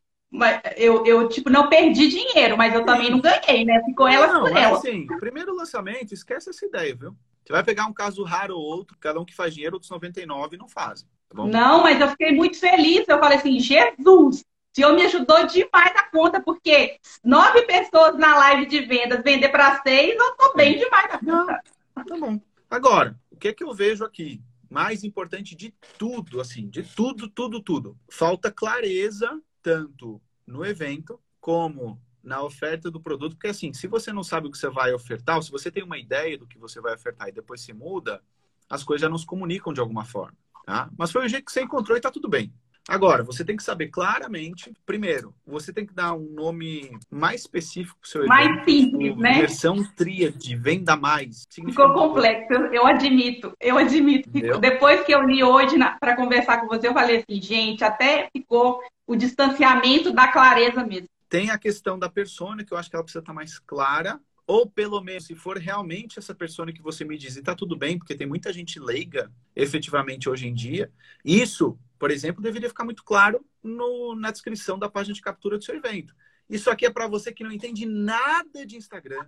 eu, 0.77 1.05
eu, 1.05 1.27
tipo, 1.27 1.49
não 1.49 1.69
perdi 1.69 2.07
dinheiro, 2.07 2.55
mas 2.57 2.73
eu 2.73 2.85
também 2.85 3.09
não 3.09 3.19
ganhei, 3.19 3.65
né? 3.65 3.81
Ficou 3.83 4.07
ela 4.07 4.27
não, 4.27 4.41
por 4.41 4.55
ela. 4.55 4.77
assim, 4.77 5.07
primeiro 5.19 5.55
lançamento, 5.55 6.13
esquece 6.13 6.49
essa 6.49 6.65
ideia, 6.65 6.95
viu? 6.95 7.15
Você 7.43 7.53
vai 7.53 7.63
pegar 7.63 7.87
um 7.87 7.93
caso 7.93 8.23
raro 8.23 8.55
ou 8.55 8.61
outro, 8.61 8.95
cada 8.99 9.19
um 9.19 9.25
que 9.25 9.35
faz 9.35 9.53
dinheiro, 9.53 9.75
outros 9.75 9.89
99 9.89 10.55
não 10.55 10.69
fazem. 10.69 11.07
Tá 11.29 11.43
não, 11.45 11.81
mas 11.81 11.99
eu 11.99 12.09
fiquei 12.09 12.31
muito 12.31 12.59
feliz. 12.59 13.07
Eu 13.07 13.19
falei 13.19 13.39
assim, 13.39 13.59
Jesus, 13.59 14.41
o 14.41 14.45
senhor 14.75 14.93
me 14.93 15.03
ajudou 15.03 15.47
demais 15.47 15.95
a 15.95 16.03
conta, 16.11 16.39
porque 16.39 16.99
nove 17.23 17.63
pessoas 17.63 18.17
na 18.17 18.37
live 18.37 18.67
de 18.67 18.81
vendas 18.81 19.23
vender 19.23 19.49
para 19.49 19.81
seis, 19.81 20.15
eu 20.15 20.35
tô 20.37 20.53
bem 20.53 20.77
demais 20.77 21.05
a 21.05 21.17
conta. 21.17 21.63
Não, 21.95 22.05
tá 22.05 22.17
bom. 22.17 22.39
Agora, 22.69 23.19
o 23.31 23.35
que 23.35 23.47
é 23.47 23.53
que 23.53 23.63
eu 23.63 23.73
vejo 23.73 24.05
aqui? 24.05 24.39
Mais 24.69 25.03
importante 25.03 25.55
de 25.55 25.73
tudo, 25.97 26.39
assim, 26.39 26.69
de 26.69 26.83
tudo, 26.83 27.27
tudo, 27.27 27.59
tudo. 27.63 27.97
Falta 28.11 28.51
clareza 28.51 29.41
tanto 29.61 30.21
no 30.45 30.65
evento 30.65 31.19
como 31.39 32.01
na 32.23 32.41
oferta 32.43 32.91
do 32.91 32.99
produto, 32.99 33.35
porque 33.35 33.47
assim, 33.47 33.73
se 33.73 33.87
você 33.87 34.11
não 34.11 34.23
sabe 34.23 34.47
o 34.47 34.51
que 34.51 34.57
você 34.57 34.69
vai 34.69 34.93
ofertar, 34.93 35.37
ou 35.37 35.41
se 35.41 35.51
você 35.51 35.71
tem 35.71 35.83
uma 35.83 35.97
ideia 35.97 36.37
do 36.37 36.45
que 36.47 36.57
você 36.57 36.81
vai 36.81 36.93
ofertar 36.93 37.29
e 37.29 37.31
depois 37.31 37.61
se 37.61 37.73
muda, 37.73 38.21
as 38.69 38.83
coisas 38.83 39.01
já 39.01 39.09
não 39.09 39.17
se 39.17 39.25
comunicam 39.25 39.73
de 39.73 39.79
alguma 39.79 40.05
forma, 40.05 40.37
tá? 40.65 40.89
Mas 40.97 41.11
foi 41.11 41.25
o 41.25 41.29
jeito 41.29 41.45
que 41.45 41.51
você 41.51 41.61
encontrou 41.61 41.97
e 41.97 42.01
tá 42.01 42.11
tudo 42.11 42.27
bem. 42.29 42.53
Agora, 42.89 43.23
você 43.23 43.45
tem 43.45 43.55
que 43.55 43.63
saber 43.63 43.87
claramente, 43.87 44.73
primeiro, 44.85 45.33
você 45.45 45.71
tem 45.71 45.85
que 45.85 45.93
dar 45.93 46.13
um 46.13 46.29
nome 46.31 46.97
mais 47.09 47.41
específico 47.41 47.97
para 47.99 48.07
o 48.07 48.09
seu 48.09 48.21
evento. 48.21 48.29
Mais 48.29 48.65
simples, 48.65 49.17
né? 49.17 49.33
Versão 49.39 49.83
tríade, 49.95 50.55
venda 50.55 50.95
mais. 50.95 51.47
Ficou 51.51 51.93
complexo, 51.93 52.53
eu 52.73 52.85
admito, 52.87 53.53
eu 53.59 53.77
admito. 53.77 54.29
Depois 54.59 55.05
que 55.05 55.13
eu 55.13 55.23
li 55.23 55.43
hoje 55.43 55.75
para 55.99 56.15
conversar 56.15 56.61
com 56.61 56.67
você, 56.67 56.87
eu 56.87 56.93
falei 56.93 57.17
assim, 57.17 57.41
gente, 57.41 57.83
até 57.83 58.27
ficou 58.35 58.81
o 59.05 59.15
distanciamento 59.15 60.11
da 60.11 60.27
clareza 60.27 60.83
mesmo. 60.83 61.07
Tem 61.29 61.51
a 61.51 61.57
questão 61.57 61.99
da 61.99 62.09
persona, 62.09 62.63
que 62.63 62.73
eu 62.73 62.77
acho 62.77 62.89
que 62.89 62.95
ela 62.95 63.03
precisa 63.03 63.21
estar 63.21 63.33
mais 63.33 63.59
clara. 63.59 64.19
Ou 64.47 64.67
pelo 64.67 64.99
menos, 64.99 65.25
se 65.25 65.35
for 65.35 65.59
realmente 65.59 66.17
essa 66.17 66.33
persona 66.33 66.73
que 66.73 66.81
você 66.81 67.05
me 67.05 67.15
diz, 67.19 67.35
e 67.35 67.43
tá 67.43 67.53
tudo 67.53 67.77
bem, 67.77 67.99
porque 67.99 68.15
tem 68.15 68.25
muita 68.25 68.51
gente 68.51 68.79
leiga, 68.79 69.31
efetivamente, 69.55 70.27
hoje 70.27 70.47
em 70.47 70.53
dia. 70.55 70.91
Isso, 71.23 71.77
por 71.99 72.09
exemplo, 72.09 72.41
deveria 72.41 72.69
ficar 72.69 72.85
muito 72.85 73.03
claro 73.03 73.45
no, 73.61 74.15
na 74.15 74.31
descrição 74.31 74.79
da 74.79 74.89
página 74.89 75.13
de 75.13 75.21
captura 75.21 75.57
do 75.57 75.63
seu 75.63 75.75
evento. 75.75 76.15
Isso 76.49 76.69
aqui 76.69 76.85
é 76.85 76.89
para 76.89 77.07
você 77.07 77.31
que 77.31 77.43
não 77.43 77.51
entende 77.51 77.85
nada 77.85 78.65
de 78.65 78.77
Instagram, 78.77 79.27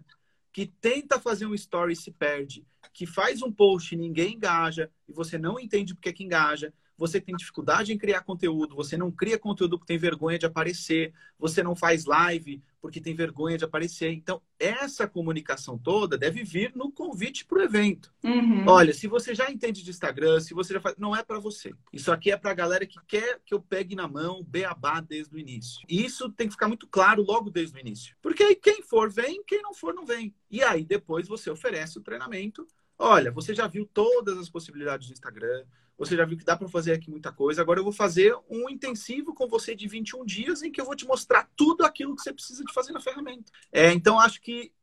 que 0.54 0.66
tenta 0.66 1.20
fazer 1.20 1.46
um 1.46 1.54
story 1.54 1.94
e 1.94 1.98
se 1.98 2.12
perde, 2.12 2.66
que 2.94 3.06
faz 3.06 3.42
um 3.42 3.51
post 3.51 3.94
e 3.94 3.98
ninguém 3.98 4.36
engaja, 4.36 4.90
e 5.08 5.13
você 5.13 5.38
não 5.38 5.60
entende 5.60 5.94
porque 5.94 6.13
que 6.13 6.24
engaja, 6.24 6.74
você 7.01 7.20
tem 7.20 7.36
dificuldade 7.36 7.91
em 7.91 7.98
criar 7.98 8.22
conteúdo, 8.22 8.75
você 8.75 8.96
não 8.96 9.10
cria 9.10 9.39
conteúdo 9.39 9.79
porque 9.79 9.91
tem 9.91 9.98
vergonha 9.98 10.38
de 10.38 10.46
aparecer, 10.46 11.12
você 11.39 11.63
não 11.63 11.75
faz 11.75 12.05
live 12.05 12.62
porque 12.79 13.01
tem 13.01 13.15
vergonha 13.15 13.58
de 13.58 13.65
aparecer. 13.65 14.12
Então, 14.12 14.39
essa 14.60 15.08
comunicação 15.08 15.79
toda 15.79 16.15
deve 16.15 16.43
vir 16.43 16.72
no 16.75 16.91
convite 16.91 17.43
para 17.43 17.58
o 17.58 17.62
evento. 17.63 18.13
Uhum. 18.24 18.65
Olha, 18.67 18.93
se 18.93 19.08
você 19.08 19.34
já 19.34 19.50
entende 19.50 19.84
de 19.84 19.89
Instagram, 19.89 20.39
se 20.39 20.53
você 20.53 20.75
já 20.75 20.79
faz. 20.79 20.96
Não 20.96 21.15
é 21.15 21.24
para 21.24 21.39
você. 21.39 21.74
Isso 21.91 22.12
aqui 22.12 22.31
é 22.31 22.38
para 22.38 22.51
a 22.51 22.55
galera 22.55 22.86
que 22.86 23.00
quer 23.08 23.39
que 23.43 23.53
eu 23.53 23.60
pegue 23.60 23.96
na 23.96 24.08
mão 24.08 24.43
beabá 24.43 25.00
desde 25.00 25.36
o 25.36 25.39
início. 25.39 25.84
E 25.89 26.05
isso 26.05 26.29
tem 26.29 26.48
que 26.48 26.53
ficar 26.53 26.67
muito 26.67 26.88
claro 26.88 27.24
logo 27.24 27.50
desde 27.50 27.75
o 27.75 27.79
início. 27.79 28.15
Porque 28.22 28.43
aí 28.43 28.55
quem 28.55 28.84
for 28.84 29.10
vem, 29.10 29.43
quem 29.43 29.63
não 29.63 29.74
for 29.74 29.93
não 29.93 30.05
vem. 30.05 30.36
E 30.50 30.63
aí 30.63 30.86
depois 30.86 31.27
você 31.27 31.50
oferece 31.50 31.98
o 31.98 32.03
treinamento. 32.03 32.67
Olha, 32.98 33.31
você 33.31 33.55
já 33.55 33.65
viu 33.65 33.89
todas 33.91 34.38
as 34.38 34.48
possibilidades 34.48 35.08
do 35.08 35.13
Instagram, 35.13 35.65
você 36.01 36.17
já 36.17 36.25
viu 36.25 36.36
que 36.36 36.43
dá 36.43 36.58
para 36.58 36.67
fazer 36.67 36.93
aqui 36.93 37.12
muita 37.12 37.31
coisa. 37.31 37.62
Agora 37.62 37.79
eu 37.79 37.84
vou 37.84 37.93
fazer 37.93 38.36
um 38.50 38.67
intensivo 38.67 39.36
com 39.36 39.48
você 39.48 39.75
de 39.75 39.88
21 39.88 40.25
dias 40.25 40.63
em 40.63 40.72
que 40.72 40.81
eu 40.81 40.86
vou 40.86 40.96
te 40.96 41.05
mostrar 41.05 41.48
tudo 41.55 41.86
aquilo 41.86 42.15
que 42.15 42.24
você 42.24 42.34
precisa 42.34 42.63
de 42.65 42.74
fazer 42.74 42.91
na 42.91 43.00
ferramenta. 43.00 43.51
É, 43.72 43.93
então, 43.93 44.20
acho 44.20 44.41
que. 44.41 44.74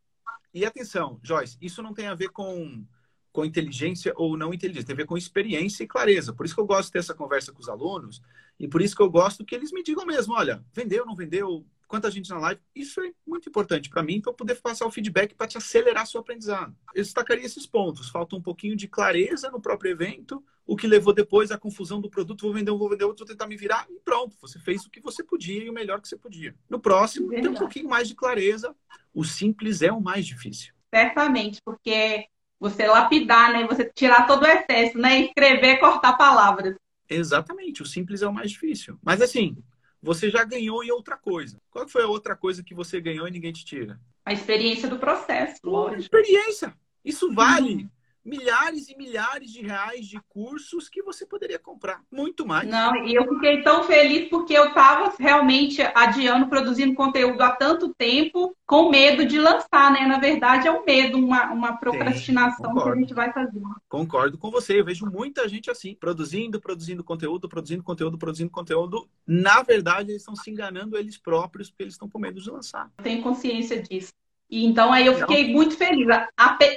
E 0.54 0.64
atenção, 0.64 1.18
Joyce, 1.20 1.58
isso 1.60 1.82
não 1.82 1.92
tem 1.92 2.06
a 2.06 2.14
ver 2.14 2.28
com, 2.28 2.86
com 3.32 3.44
inteligência 3.44 4.12
ou 4.14 4.36
não 4.36 4.54
inteligência, 4.54 4.86
tem 4.86 4.94
a 4.94 4.98
ver 4.98 5.06
com 5.06 5.16
experiência 5.16 5.82
e 5.82 5.88
clareza. 5.88 6.32
Por 6.32 6.46
isso 6.46 6.54
que 6.54 6.60
eu 6.60 6.66
gosto 6.66 6.86
de 6.86 6.92
ter 6.92 6.98
essa 7.00 7.14
conversa 7.14 7.52
com 7.52 7.60
os 7.60 7.68
alunos 7.68 8.22
e 8.56 8.68
por 8.68 8.80
isso 8.80 8.94
que 8.94 9.02
eu 9.02 9.10
gosto 9.10 9.44
que 9.44 9.56
eles 9.56 9.72
me 9.72 9.82
digam 9.82 10.06
mesmo: 10.06 10.34
olha, 10.34 10.64
vendeu, 10.72 11.04
não 11.04 11.16
vendeu, 11.16 11.66
quanta 11.88 12.10
gente 12.10 12.30
na 12.30 12.38
live. 12.38 12.60
Isso 12.74 13.00
é 13.00 13.10
muito 13.26 13.48
importante 13.48 13.88
para 13.88 14.02
mim, 14.02 14.20
para 14.20 14.30
eu 14.30 14.34
poder 14.34 14.54
passar 14.56 14.86
o 14.86 14.90
feedback 14.90 15.34
para 15.34 15.48
te 15.48 15.56
acelerar 15.56 16.06
seu 16.06 16.20
aprendizado. 16.20 16.76
Eu 16.94 17.02
destacaria 17.02 17.44
esses 17.44 17.66
pontos. 17.66 18.10
Falta 18.10 18.36
um 18.36 18.42
pouquinho 18.42 18.76
de 18.76 18.86
clareza 18.86 19.50
no 19.50 19.60
próprio 19.60 19.90
evento, 19.90 20.44
o 20.66 20.76
que 20.76 20.86
levou 20.86 21.14
depois 21.14 21.50
à 21.50 21.58
confusão 21.58 22.00
do 22.00 22.10
produto. 22.10 22.42
Vou 22.42 22.52
vender 22.52 22.70
um, 22.70 22.78
vou 22.78 22.90
vender 22.90 23.04
outro, 23.04 23.24
vou 23.24 23.34
tentar 23.34 23.48
me 23.48 23.56
virar 23.56 23.86
e 23.90 23.98
pronto. 24.00 24.36
Você 24.40 24.58
fez 24.60 24.84
o 24.84 24.90
que 24.90 25.00
você 25.00 25.24
podia 25.24 25.64
e 25.64 25.70
o 25.70 25.72
melhor 25.72 26.00
que 26.00 26.06
você 26.06 26.16
podia. 26.16 26.54
No 26.68 26.78
próximo, 26.78 27.28
Verdade. 27.28 27.48
tem 27.48 27.56
um 27.56 27.58
pouquinho 27.58 27.88
mais 27.88 28.06
de 28.06 28.14
clareza. 28.14 28.76
O 29.12 29.24
simples 29.24 29.80
é 29.80 29.90
o 29.90 30.00
mais 30.00 30.26
difícil. 30.26 30.74
Certamente, 30.94 31.60
porque 31.64 32.26
você 32.60 32.86
lapidar, 32.86 33.52
né? 33.52 33.66
Você 33.66 33.90
tirar 33.94 34.26
todo 34.26 34.42
o 34.42 34.46
excesso, 34.46 34.98
né? 34.98 35.20
Escrever, 35.22 35.80
cortar 35.80 36.12
palavras. 36.18 36.76
Exatamente. 37.08 37.82
O 37.82 37.86
simples 37.86 38.20
é 38.20 38.28
o 38.28 38.32
mais 38.32 38.50
difícil. 38.50 38.98
Mas 39.02 39.22
assim, 39.22 39.56
você 40.02 40.30
já 40.30 40.44
ganhou 40.44 40.82
em 40.82 40.90
outra 40.90 41.16
coisa. 41.16 41.60
Qual 41.70 41.88
foi 41.88 42.02
a 42.02 42.08
outra 42.08 42.36
coisa 42.36 42.62
que 42.62 42.74
você 42.74 43.00
ganhou 43.00 43.26
e 43.26 43.30
ninguém 43.30 43.52
te 43.52 43.64
tira? 43.64 44.00
A 44.24 44.32
experiência 44.32 44.88
do 44.88 44.98
processo. 44.98 45.60
A 45.88 45.96
experiência. 45.96 46.74
Isso 47.04 47.32
vale. 47.32 47.74
Uhum 47.74 47.97
milhares 48.28 48.88
e 48.88 48.96
milhares 48.96 49.50
de 49.50 49.62
reais 49.62 50.06
de 50.06 50.20
cursos 50.28 50.88
que 50.88 51.02
você 51.02 51.24
poderia 51.26 51.58
comprar. 51.58 52.02
Muito 52.10 52.46
mais. 52.46 52.68
Não, 52.68 52.94
e 53.06 53.14
eu 53.14 53.26
fiquei 53.28 53.62
tão 53.62 53.84
feliz 53.84 54.28
porque 54.28 54.52
eu 54.52 54.68
estava 54.68 55.14
realmente 55.18 55.80
adiando, 55.94 56.48
produzindo 56.48 56.94
conteúdo 56.94 57.40
há 57.42 57.50
tanto 57.50 57.94
tempo, 57.94 58.54
com 58.66 58.90
medo 58.90 59.24
de 59.24 59.38
lançar, 59.38 59.90
né? 59.92 60.06
Na 60.06 60.18
verdade, 60.18 60.68
é 60.68 60.72
um 60.72 60.84
medo, 60.84 61.18
uma, 61.18 61.50
uma 61.50 61.76
procrastinação 61.78 62.72
Sim, 62.72 62.82
que 62.82 62.88
a 62.88 62.94
gente 62.96 63.14
vai 63.14 63.32
fazer. 63.32 63.60
Concordo 63.88 64.36
com 64.36 64.50
você. 64.50 64.80
Eu 64.80 64.84
vejo 64.84 65.06
muita 65.06 65.48
gente 65.48 65.70
assim, 65.70 65.94
produzindo, 65.94 66.60
produzindo 66.60 67.02
conteúdo, 67.02 67.48
produzindo 67.48 67.82
conteúdo, 67.82 68.18
produzindo 68.18 68.50
conteúdo. 68.50 69.08
Na 69.26 69.62
verdade, 69.62 70.10
eles 70.10 70.22
estão 70.22 70.36
se 70.36 70.50
enganando 70.50 70.96
eles 70.96 71.16
próprios 71.16 71.70
porque 71.70 71.84
eles 71.84 71.94
estão 71.94 72.08
com 72.08 72.18
medo 72.18 72.40
de 72.40 72.50
lançar. 72.50 72.90
Tenho 73.02 73.22
consciência 73.22 73.80
disso. 73.80 74.12
E 74.50 74.64
então 74.64 74.92
aí 74.92 75.06
eu 75.06 75.14
fiquei 75.14 75.52
muito 75.52 75.76
feliz. 75.76 76.08
A, 76.08 76.28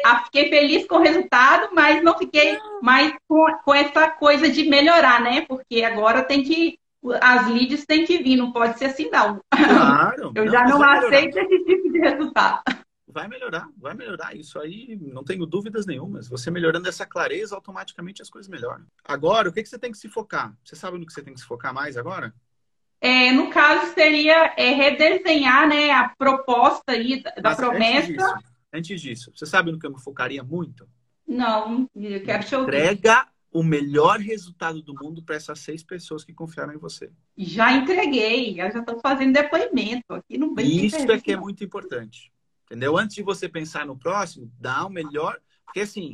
a, 0.05 0.23
fiquei 0.25 0.49
feliz 0.49 0.85
com 0.87 0.95
o 0.97 1.01
resultado, 1.01 1.69
mas 1.73 2.03
não 2.03 2.17
fiquei 2.17 2.57
mais 2.81 3.13
com, 3.27 3.45
com 3.63 3.73
essa 3.73 4.09
coisa 4.09 4.49
de 4.49 4.67
melhorar, 4.67 5.21
né? 5.21 5.41
Porque 5.41 5.83
agora 5.83 6.23
tem 6.23 6.43
que. 6.43 6.79
As 7.19 7.47
leads 7.47 7.85
têm 7.85 8.05
que 8.05 8.21
vir, 8.21 8.35
não 8.35 8.51
pode 8.51 8.77
ser 8.77 8.85
assim, 8.85 9.09
não. 9.09 9.41
Claro. 9.49 10.31
eu 10.35 10.45
não, 10.45 10.51
já 10.51 10.65
não 10.67 10.83
aceito 10.83 11.39
esse 11.39 11.65
tipo 11.65 11.91
de 11.91 11.99
resultado. 11.99 12.61
Vai 13.07 13.27
melhorar, 13.27 13.67
vai 13.75 13.93
melhorar. 13.93 14.35
Isso 14.35 14.59
aí 14.59 14.97
não 15.01 15.23
tenho 15.23 15.45
dúvidas 15.45 15.85
nenhumas. 15.85 16.27
Você 16.27 16.51
melhorando 16.51 16.87
essa 16.87 17.05
clareza, 17.05 17.55
automaticamente 17.55 18.21
as 18.21 18.29
coisas 18.29 18.49
melhoram. 18.49 18.85
Agora, 19.03 19.49
o 19.49 19.53
que, 19.53 19.63
que 19.63 19.69
você 19.69 19.79
tem 19.79 19.91
que 19.91 19.97
se 19.97 20.07
focar? 20.07 20.55
Você 20.63 20.75
sabe 20.75 20.97
no 20.97 21.05
que 21.05 21.11
você 21.11 21.23
tem 21.23 21.33
que 21.33 21.39
se 21.39 21.45
focar 21.45 21.73
mais 21.73 21.97
agora? 21.97 22.33
É, 23.01 23.31
no 23.31 23.49
caso, 23.49 23.93
seria 23.95 24.53
é, 24.55 24.69
redesenhar 24.69 25.67
né, 25.67 25.89
a 25.89 26.09
proposta 26.09 26.91
aí 26.91 27.23
da 27.23 27.49
Mas 27.49 27.57
promessa. 27.57 27.97
Antes 27.97 28.07
disso, 28.07 28.43
antes 28.71 29.01
disso, 29.01 29.31
você 29.35 29.45
sabe 29.47 29.71
no 29.71 29.79
que 29.79 29.87
eu 29.87 29.91
me 29.91 29.99
focaria 29.99 30.43
muito? 30.43 30.87
Não, 31.27 31.89
eu 31.95 32.23
quero 32.23 32.43
te 32.43 32.55
ouvir. 32.55 32.75
Entrega 32.75 33.27
o 33.51 33.63
melhor 33.63 34.19
resultado 34.19 34.81
do 34.81 34.93
mundo 34.93 35.23
para 35.23 35.35
essas 35.35 35.59
seis 35.59 35.83
pessoas 35.83 36.23
que 36.23 36.33
confiaram 36.33 36.73
em 36.73 36.77
você. 36.77 37.11
Já 37.35 37.71
entreguei, 37.73 38.61
eu 38.61 38.71
já 38.71 38.79
estou 38.79 38.99
fazendo 38.99 39.33
depoimento 39.33 40.13
aqui 40.13 40.37
no. 40.37 40.53
Isso 40.59 41.11
é 41.11 41.19
que 41.19 41.31
é 41.31 41.37
muito 41.37 41.63
importante. 41.63 42.31
Entendeu? 42.65 42.97
Antes 42.97 43.15
de 43.15 43.23
você 43.23 43.49
pensar 43.49 43.85
no 43.85 43.97
próximo, 43.97 44.49
dá 44.59 44.85
o 44.85 44.89
melhor. 44.89 45.39
Porque 45.65 45.81
assim, 45.81 46.11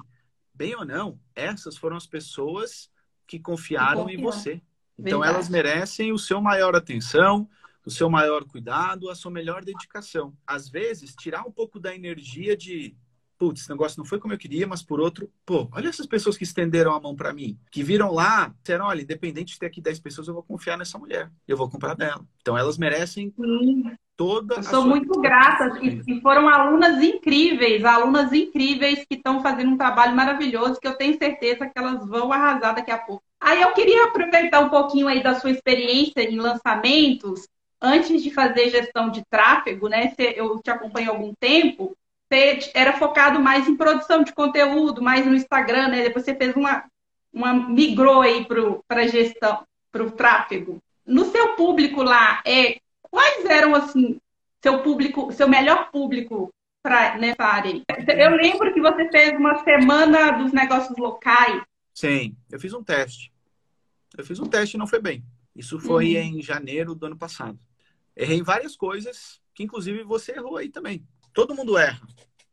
bem 0.53 0.75
ou 0.75 0.85
não, 0.85 1.19
essas 1.35 1.77
foram 1.77 1.97
as 1.97 2.07
pessoas 2.07 2.89
que 3.27 3.37
confiaram 3.37 4.09
em 4.09 4.17
você. 4.21 4.61
Então 4.97 5.19
Verdade. 5.19 5.33
elas 5.33 5.49
merecem 5.49 6.11
o 6.11 6.17
seu 6.17 6.41
maior 6.41 6.75
atenção, 6.75 7.47
o 7.85 7.91
seu 7.91 8.09
maior 8.09 8.43
cuidado, 8.43 9.09
a 9.09 9.15
sua 9.15 9.31
melhor 9.31 9.63
dedicação. 9.63 10.33
Às 10.45 10.67
vezes, 10.67 11.15
tirar 11.15 11.47
um 11.47 11.51
pouco 11.51 11.79
da 11.79 11.95
energia 11.95 12.55
de 12.57 12.95
putz, 13.37 13.61
esse 13.61 13.69
negócio 13.69 13.97
não 13.99 14.05
foi 14.05 14.19
como 14.19 14.33
eu 14.33 14.37
queria, 14.37 14.67
mas 14.67 14.81
por 14.81 14.99
outro, 14.99 15.29
pô, 15.45 15.69
olha 15.71 15.87
essas 15.87 16.05
pessoas 16.05 16.37
que 16.37 16.43
estenderam 16.43 16.93
a 16.93 16.99
mão 16.99 17.15
para 17.15 17.33
mim, 17.33 17.57
que 17.71 17.83
viram 17.83 18.11
lá, 18.11 18.53
disseram, 18.61 18.85
olha, 18.85 19.01
independente 19.01 19.53
de 19.53 19.59
ter 19.59 19.67
aqui 19.67 19.81
10 19.81 19.99
pessoas, 19.99 20.27
eu 20.27 20.33
vou 20.33 20.43
confiar 20.43 20.77
nessa 20.77 20.97
mulher, 20.97 21.31
eu 21.47 21.55
vou 21.55 21.69
comprar 21.69 21.93
dela. 21.95 22.25
Então 22.41 22.57
elas 22.57 22.77
merecem 22.77 23.31
Sim. 23.35 23.91
toda 24.15 24.55
eu 24.55 24.63
sou 24.63 24.87
muito 24.87 25.19
grata 25.21 25.77
e, 25.81 26.01
e 26.07 26.21
foram 26.21 26.49
alunas 26.49 27.01
incríveis, 27.01 27.85
alunas 27.85 28.33
incríveis 28.33 29.05
que 29.07 29.15
estão 29.15 29.41
fazendo 29.41 29.71
um 29.71 29.77
trabalho 29.77 30.15
maravilhoso 30.15 30.79
que 30.79 30.87
eu 30.87 30.97
tenho 30.97 31.17
certeza 31.17 31.67
que 31.67 31.77
elas 31.77 32.05
vão 32.07 32.33
arrasar 32.33 32.73
daqui 32.75 32.91
a 32.91 32.97
pouco. 32.97 33.23
Aí 33.47 33.61
eu 33.61 33.71
queria 33.71 34.03
aproveitar 34.03 34.59
um 34.59 34.67
pouquinho 34.67 35.07
aí 35.07 35.23
da 35.23 35.35
sua 35.35 35.49
experiência 35.49 36.19
em 36.19 36.35
lançamentos, 36.35 37.47
antes 37.81 38.21
de 38.21 38.29
fazer 38.29 38.69
gestão 38.69 39.09
de 39.09 39.23
tráfego, 39.29 39.87
né? 39.87 40.13
Eu 40.35 40.59
te 40.59 40.69
acompanho 40.69 41.09
há 41.09 41.13
algum 41.13 41.33
tempo, 41.39 41.95
você 42.29 42.59
era 42.73 42.97
focado 42.97 43.39
mais 43.39 43.65
em 43.65 43.77
produção 43.77 44.21
de 44.21 44.33
conteúdo, 44.33 45.01
mais 45.01 45.25
no 45.25 45.33
Instagram, 45.33 45.87
né? 45.87 46.03
Depois 46.03 46.25
você 46.25 46.35
fez 46.35 46.57
uma, 46.57 46.83
uma 47.31 47.53
migrou 47.53 48.19
aí 48.19 48.45
para 48.85 49.07
gestão, 49.07 49.63
para 49.93 50.03
o 50.03 50.11
tráfego. 50.11 50.83
No 51.05 51.23
seu 51.31 51.55
público 51.55 52.03
lá, 52.03 52.41
é, 52.45 52.81
quais 53.01 53.45
eram 53.45 53.73
assim 53.73 54.19
seu 54.61 54.83
público, 54.83 55.31
seu 55.31 55.47
melhor 55.47 55.89
público 55.89 56.49
para 56.83 57.17
nessa 57.17 57.45
área? 57.45 57.81
Eu 58.09 58.31
lembro 58.31 58.73
que 58.73 58.81
você 58.81 59.09
fez 59.09 59.39
uma 59.39 59.63
semana 59.63 60.31
dos 60.31 60.51
negócios 60.51 60.97
locais. 60.97 61.61
Sim, 61.93 62.35
eu 62.51 62.59
fiz 62.59 62.73
um 62.73 62.83
teste. 62.83 63.36
Eu 64.15 64.25
fiz 64.25 64.39
um 64.39 64.45
teste 64.45 64.75
e 64.75 64.79
não 64.79 64.87
foi 64.87 65.01
bem. 65.01 65.25
Isso 65.55 65.79
foi 65.79 66.15
uhum. 66.15 66.21
em 66.21 66.41
janeiro 66.41 66.93
do 66.93 67.07
ano 67.07 67.17
passado. 67.17 67.59
Errei 68.15 68.37
em 68.37 68.43
várias 68.43 68.75
coisas, 68.75 69.41
que 69.53 69.63
inclusive 69.63 70.03
você 70.03 70.33
errou 70.33 70.57
aí 70.57 70.69
também. 70.69 71.05
Todo 71.33 71.55
mundo 71.55 71.77
erra, 71.77 72.07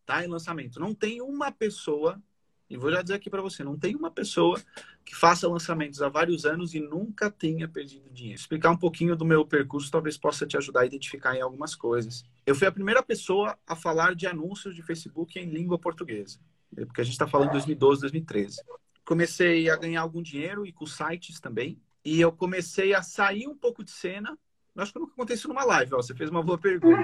tá? 0.07 0.25
Em 0.25 0.29
lançamento. 0.29 0.81
Não 0.81 0.95
tem 0.95 1.21
uma 1.21 1.53
pessoa, 1.53 2.21
e 2.69 2.77
vou 2.77 2.91
já 2.91 3.03
dizer 3.03 3.15
aqui 3.15 3.29
para 3.29 3.43
você, 3.43 3.63
não 3.63 3.79
tem 3.79 3.95
uma 3.95 4.11
pessoa 4.11 4.61
que 5.05 5.15
faça 5.15 5.47
lançamentos 5.47 6.01
há 6.01 6.09
vários 6.09 6.47
anos 6.47 6.75
e 6.75 6.81
nunca 6.81 7.31
tenha 7.31 7.69
perdido 7.69 8.11
dinheiro. 8.11 8.41
Explicar 8.41 8.71
um 8.71 8.77
pouquinho 8.77 9.15
do 9.15 9.25
meu 9.25 9.45
percurso 9.47 9.91
talvez 9.91 10.17
possa 10.17 10.47
te 10.47 10.57
ajudar 10.57 10.81
a 10.81 10.87
identificar 10.87 11.37
em 11.37 11.43
algumas 11.43 11.75
coisas. 11.75 12.25
Eu 12.47 12.55
fui 12.55 12.67
a 12.67 12.73
primeira 12.73 13.03
pessoa 13.03 13.59
a 13.67 13.77
falar 13.77 14.15
de 14.15 14.27
anúncios 14.27 14.75
de 14.75 14.83
Facebook 14.83 15.39
em 15.39 15.51
língua 15.51 15.79
portuguesa, 15.79 16.39
porque 16.75 17.03
a 17.03 17.05
gente 17.05 17.15
está 17.15 17.27
falando 17.27 17.49
de 17.49 17.55
2012, 17.55 18.01
2013 18.01 18.63
comecei 19.05 19.69
a 19.69 19.77
ganhar 19.77 20.01
algum 20.01 20.23
dinheiro 20.23 20.67
e 20.67 20.73
com 20.73 20.87
sites 20.87 21.41
também. 21.41 21.81
E 22.05 22.21
eu 22.21 22.33
comecei 22.33 22.95
a 22.95 23.03
sair 23.03 23.47
um 23.47 23.57
pouco 23.57 23.85
de 23.85 23.91
cena. 23.91 24.39
Acho 24.77 24.93
que 24.93 24.99
nunca 24.99 25.13
aconteceu 25.13 25.49
numa 25.49 25.65
live, 25.65 25.95
ó, 25.95 25.97
você 25.99 26.15
fez 26.15 26.31
uma 26.31 26.43
boa 26.43 26.59
pergunta. 26.59 27.03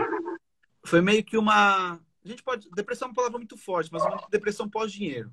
Foi 0.84 1.00
meio 1.00 1.22
que 1.24 1.36
uma. 1.36 1.94
A 1.94 2.28
gente 2.28 2.42
pode. 2.42 2.68
Depressão 2.70 3.06
é 3.06 3.08
uma 3.10 3.14
palavra 3.14 3.38
muito 3.38 3.56
forte, 3.56 3.92
mas 3.92 4.02
uma 4.02 4.26
depressão 4.28 4.68
pós-dinheiro. 4.68 5.32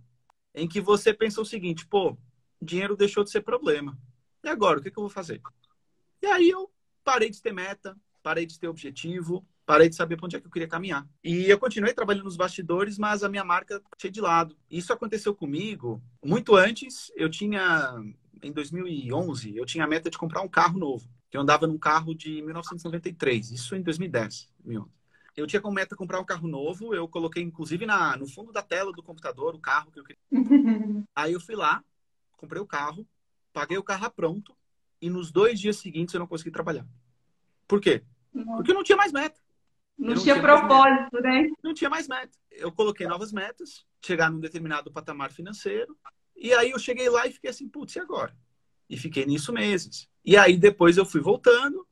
Em 0.53 0.67
que 0.67 0.79
você 0.79 1.13
pensa 1.13 1.41
o 1.41 1.45
seguinte, 1.45 1.85
pô, 1.85 2.17
dinheiro 2.61 2.95
deixou 2.95 3.23
de 3.23 3.31
ser 3.31 3.41
problema. 3.41 3.97
E 4.43 4.49
agora, 4.49 4.79
o 4.79 4.81
que, 4.81 4.91
que 4.91 4.97
eu 4.97 5.03
vou 5.03 5.09
fazer? 5.09 5.41
E 6.21 6.27
aí 6.27 6.49
eu 6.49 6.71
parei 7.03 7.29
de 7.29 7.41
ter 7.41 7.53
meta, 7.53 7.97
parei 8.21 8.45
de 8.45 8.59
ter 8.59 8.67
objetivo, 8.67 9.45
parei 9.67 9.89
de 9.89 9.95
saber 9.97 10.15
para 10.15 10.25
onde 10.25 10.37
é 10.37 10.39
que 10.39 10.47
eu 10.47 10.51
queria 10.51 10.67
caminhar. 10.67 11.05
E 11.21 11.45
eu 11.49 11.59
continuei 11.59 11.93
trabalhando 11.93 12.23
nos 12.23 12.37
bastidores, 12.37 12.97
mas 12.97 13.21
a 13.21 13.27
minha 13.27 13.43
marca 13.43 13.83
tinha 13.97 14.09
de 14.09 14.21
lado. 14.21 14.57
Isso 14.71 14.93
aconteceu 14.93 15.35
comigo 15.35 16.01
muito 16.23 16.55
antes. 16.55 17.11
Eu 17.17 17.29
tinha, 17.29 18.01
em 18.41 18.51
2011, 18.53 19.57
eu 19.57 19.65
tinha 19.65 19.83
a 19.83 19.87
meta 19.87 20.09
de 20.09 20.17
comprar 20.17 20.41
um 20.41 20.47
carro 20.47 20.79
novo. 20.79 21.09
Eu 21.33 21.41
andava 21.41 21.67
num 21.67 21.77
carro 21.77 22.15
de 22.15 22.41
1993, 22.43 23.51
isso 23.51 23.75
em 23.75 23.81
2010. 23.81 24.49
2011. 24.63 24.89
Eu 25.35 25.45
tinha 25.45 25.61
como 25.61 25.75
meta 25.75 25.97
comprar 25.97 26.21
um 26.21 26.25
carro 26.25 26.47
novo, 26.47 26.95
eu 26.95 27.05
coloquei 27.05 27.43
inclusive 27.43 27.85
na, 27.85 28.15
no 28.15 28.25
fundo 28.25 28.53
da 28.53 28.61
tela 28.61 28.93
do 28.93 29.03
computador 29.03 29.53
o 29.53 29.59
carro 29.59 29.91
que 29.91 29.99
eu 29.99 30.03
queria. 30.05 30.21
Aí 31.13 31.33
eu 31.33 31.41
fui 31.41 31.55
lá, 31.55 31.83
comprei 32.37 32.61
o 32.61 32.65
carro, 32.65 33.05
paguei 33.51 33.77
o 33.77 33.83
carro 33.83 34.09
pronto 34.11 34.55
e 35.01 35.09
nos 35.09 35.29
dois 35.29 35.59
dias 35.59 35.75
seguintes 35.75 36.13
eu 36.13 36.19
não 36.19 36.25
consegui 36.25 36.51
trabalhar. 36.51 36.87
Por 37.67 37.81
quê? 37.81 38.01
Porque 38.31 38.71
eu 38.71 38.75
não 38.75 38.83
tinha 38.83 38.97
mais 38.97 39.11
meta. 39.11 39.37
Não, 39.97 40.09
não, 40.09 40.21
tinha, 40.21 40.35
tinha 40.35 40.41
propósito, 40.41 41.21
né? 41.21 41.49
Não 41.63 41.73
tinha 41.73 41.89
mais 41.89 42.07
meta. 42.07 42.37
Eu 42.51 42.71
coloquei 42.71 43.07
novas 43.07 43.31
metas, 43.31 43.85
chegar 44.05 44.29
num 44.29 44.39
determinado 44.39 44.91
patamar 44.91 45.31
financeiro, 45.31 45.97
e 46.35 46.53
aí 46.53 46.71
eu 46.71 46.79
cheguei 46.79 47.09
lá 47.09 47.25
e 47.25 47.31
fiquei 47.31 47.49
assim, 47.49 47.67
putz, 47.67 47.95
e 47.95 47.99
agora? 47.99 48.35
E 48.87 48.95
fiquei 48.95 49.25
nisso 49.25 49.51
meses. 49.51 50.07
E 50.23 50.37
aí 50.37 50.55
depois 50.55 50.97
eu 50.97 51.05
fui 51.05 51.19
voltando, 51.19 51.85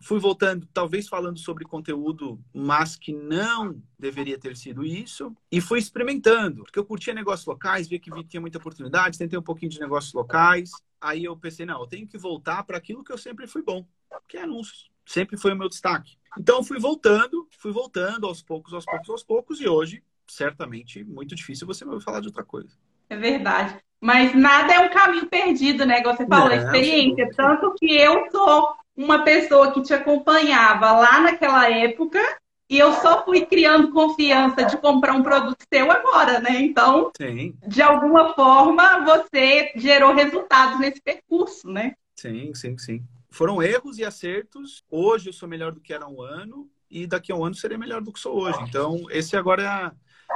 fui 0.00 0.20
voltando, 0.20 0.68
talvez 0.72 1.08
falando 1.08 1.38
sobre 1.38 1.64
conteúdo, 1.64 2.40
mas 2.54 2.94
que 2.94 3.12
não 3.12 3.82
deveria 3.98 4.38
ter 4.38 4.56
sido 4.56 4.84
isso, 4.84 5.34
e 5.50 5.60
fui 5.60 5.80
experimentando, 5.80 6.62
porque 6.62 6.78
eu 6.78 6.84
curtia 6.84 7.12
negócios 7.12 7.46
locais, 7.46 7.88
via 7.88 7.98
que 7.98 8.10
tinha 8.24 8.40
muita 8.40 8.58
oportunidade, 8.58 9.18
tentei 9.18 9.38
um 9.38 9.42
pouquinho 9.42 9.70
de 9.70 9.80
negócios 9.80 10.12
locais, 10.12 10.70
aí 11.00 11.24
eu 11.24 11.36
pensei, 11.36 11.66
não, 11.66 11.80
eu 11.80 11.86
tenho 11.86 12.06
que 12.06 12.16
voltar 12.16 12.62
para 12.62 12.78
aquilo 12.78 13.02
que 13.02 13.12
eu 13.12 13.18
sempre 13.18 13.48
fui 13.48 13.62
bom, 13.62 13.84
que 14.28 14.36
é 14.36 14.42
anúncios. 14.42 14.88
Sempre 15.08 15.38
foi 15.38 15.54
o 15.54 15.56
meu 15.56 15.70
destaque. 15.70 16.18
Então, 16.38 16.62
fui 16.62 16.78
voltando, 16.78 17.48
fui 17.58 17.72
voltando 17.72 18.26
aos 18.26 18.42
poucos, 18.42 18.74
aos 18.74 18.84
poucos, 18.84 19.08
aos 19.08 19.22
poucos, 19.22 19.58
e 19.58 19.66
hoje, 19.66 20.02
certamente, 20.26 21.02
muito 21.02 21.34
difícil 21.34 21.66
você 21.66 21.82
me 21.82 21.92
ouvir 21.92 22.04
falar 22.04 22.20
de 22.20 22.26
outra 22.26 22.44
coisa. 22.44 22.68
É 23.08 23.16
verdade. 23.16 23.74
Mas 23.98 24.34
nada 24.34 24.74
é 24.74 24.80
um 24.80 24.90
caminho 24.90 25.26
perdido, 25.26 25.86
né? 25.86 26.02
Como 26.02 26.14
você 26.14 26.26
falou, 26.26 26.50
não, 26.50 26.56
experiência. 26.56 27.30
Tanto 27.34 27.74
que 27.78 27.96
eu 27.96 28.30
sou 28.30 28.74
uma 28.94 29.24
pessoa 29.24 29.72
que 29.72 29.80
te 29.80 29.94
acompanhava 29.94 30.92
lá 30.92 31.20
naquela 31.22 31.70
época 31.70 32.20
e 32.68 32.78
eu 32.78 32.92
só 32.92 33.24
fui 33.24 33.46
criando 33.46 33.90
confiança 33.92 34.64
de 34.64 34.76
comprar 34.76 35.14
um 35.14 35.22
produto 35.22 35.64
seu 35.72 35.90
agora, 35.90 36.38
né? 36.38 36.60
Então, 36.60 37.10
Sim. 37.16 37.54
de 37.66 37.80
alguma 37.80 38.34
forma, 38.34 39.06
você 39.06 39.72
gerou 39.74 40.12
resultados 40.12 40.78
nesse 40.78 41.00
percurso, 41.00 41.66
né? 41.66 41.94
Sim, 42.14 42.54
sim, 42.54 42.76
sim. 42.76 43.02
Foram 43.30 43.62
erros 43.62 43.98
e 43.98 44.04
acertos. 44.04 44.84
Hoje 44.90 45.28
eu 45.28 45.32
sou 45.32 45.48
melhor 45.48 45.72
do 45.72 45.80
que 45.80 45.92
era 45.92 46.04
há 46.04 46.08
um 46.08 46.22
ano 46.22 46.68
e 46.90 47.06
daqui 47.06 47.30
a 47.30 47.36
um 47.36 47.44
ano 47.44 47.54
serei 47.54 47.76
melhor 47.76 48.00
do 48.00 48.12
que 48.12 48.18
sou 48.18 48.40
hoje. 48.40 48.58
Então, 48.62 49.04
esse 49.10 49.36
agora 49.36 49.62
é 49.62 49.66
a, 49.66 49.92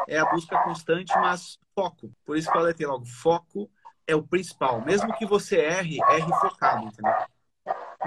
é 0.09 0.19
a 0.19 0.31
busca 0.31 0.59
constante, 0.63 1.13
mas 1.17 1.59
foco. 1.75 2.13
Por 2.25 2.37
isso 2.37 2.51
que 2.51 2.57
eu 2.57 2.61
alertei 2.61 2.87
logo, 2.87 3.05
foco 3.05 3.71
é 4.07 4.15
o 4.15 4.23
principal. 4.23 4.85
Mesmo 4.85 5.13
que 5.17 5.25
você 5.25 5.57
erre, 5.57 5.99
erre 6.11 6.31
focado, 6.41 6.87
entendeu? 6.87 7.13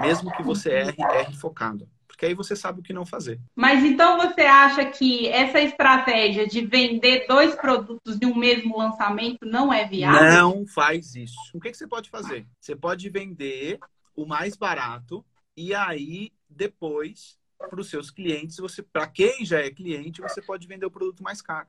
Mesmo 0.00 0.30
que 0.32 0.42
você 0.42 0.70
erre, 0.70 1.02
erre 1.02 1.34
focado 1.34 1.88
porque 2.16 2.24
aí 2.24 2.34
você 2.34 2.56
sabe 2.56 2.80
o 2.80 2.82
que 2.82 2.94
não 2.94 3.04
fazer. 3.04 3.38
Mas 3.54 3.84
então 3.84 4.16
você 4.16 4.40
acha 4.40 4.86
que 4.86 5.28
essa 5.28 5.60
estratégia 5.60 6.46
de 6.46 6.64
vender 6.64 7.26
dois 7.28 7.54
produtos 7.54 8.18
de 8.18 8.24
um 8.24 8.34
mesmo 8.34 8.78
lançamento 8.78 9.44
não 9.44 9.70
é 9.70 9.86
viável? 9.86 10.30
Não 10.30 10.66
faz 10.66 11.14
isso. 11.14 11.36
O 11.52 11.60
que, 11.60 11.70
que 11.70 11.76
você 11.76 11.86
pode 11.86 12.08
fazer? 12.08 12.46
Você 12.58 12.74
pode 12.74 13.10
vender 13.10 13.78
o 14.16 14.26
mais 14.26 14.56
barato 14.56 15.24
e 15.56 15.74
aí 15.74 16.32
depois 16.48 17.38
para 17.58 17.80
os 17.80 17.88
seus 17.88 18.10
clientes, 18.10 18.58
você, 18.58 18.82
para 18.82 19.06
quem 19.06 19.44
já 19.44 19.60
é 19.60 19.70
cliente, 19.70 20.20
você 20.20 20.42
pode 20.42 20.66
vender 20.66 20.86
o 20.86 20.90
produto 20.90 21.22
mais 21.22 21.40
caro. 21.40 21.68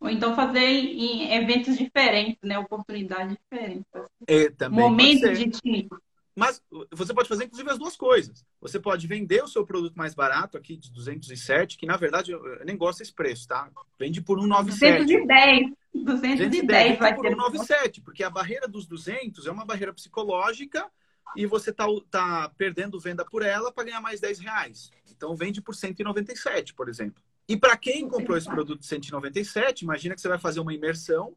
Ou 0.00 0.08
então 0.08 0.34
fazer 0.34 0.60
em 0.60 1.34
eventos 1.34 1.76
diferentes, 1.76 2.38
né? 2.42 2.58
Oportunidades 2.58 3.36
diferentes. 3.36 3.84
É, 4.26 4.48
também 4.50 4.78
Momento 4.78 5.32
de 5.32 5.50
time. 5.50 5.88
Mas 6.36 6.62
você 6.92 7.12
pode 7.12 7.28
fazer, 7.28 7.46
inclusive, 7.46 7.68
as 7.68 7.78
duas 7.78 7.96
coisas. 7.96 8.44
Você 8.60 8.78
pode 8.78 9.08
vender 9.08 9.42
o 9.42 9.48
seu 9.48 9.66
produto 9.66 9.96
mais 9.96 10.14
barato, 10.14 10.56
aqui 10.56 10.76
de 10.76 10.88
207, 10.92 11.76
que 11.76 11.84
na 11.84 11.96
verdade 11.96 12.30
eu 12.30 12.64
nem 12.64 12.76
gosto 12.76 13.00
desse 13.00 13.12
preço, 13.12 13.48
tá? 13.48 13.68
Vende 13.98 14.22
por 14.22 14.38
197. 14.40 15.04
210. 15.04 15.72
210 15.94 16.98
vai 17.00 17.16
por 17.16 17.26
197, 17.26 18.00
porque 18.02 18.22
a 18.22 18.30
barreira 18.30 18.68
dos 18.68 18.86
200 18.86 19.48
é 19.48 19.50
uma 19.50 19.64
barreira 19.64 19.92
psicológica 19.92 20.88
e 21.36 21.46
você 21.46 21.72
tá, 21.72 21.86
tá 22.10 22.50
perdendo 22.56 22.98
venda 22.98 23.24
por 23.24 23.42
ela 23.42 23.72
para 23.72 23.84
ganhar 23.84 24.00
mais 24.00 24.20
10 24.20 24.38
reais. 24.40 24.90
Então 25.10 25.36
vende 25.36 25.60
por 25.60 25.74
197, 25.74 26.74
por 26.74 26.88
exemplo. 26.88 27.22
E 27.48 27.56
para 27.56 27.76
quem 27.76 28.08
comprou 28.08 28.36
esse 28.36 28.48
produto 28.48 28.80
de 28.80 28.86
197, 28.86 29.82
imagina 29.82 30.14
que 30.14 30.20
você 30.20 30.28
vai 30.28 30.38
fazer 30.38 30.60
uma 30.60 30.74
imersão 30.74 31.34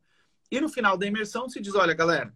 e 0.51 0.59
no 0.59 0.67
final 0.67 0.97
da 0.97 1.05
imersão 1.05 1.47
se 1.47 1.61
diz, 1.61 1.73
olha, 1.73 1.93
galera, 1.93 2.33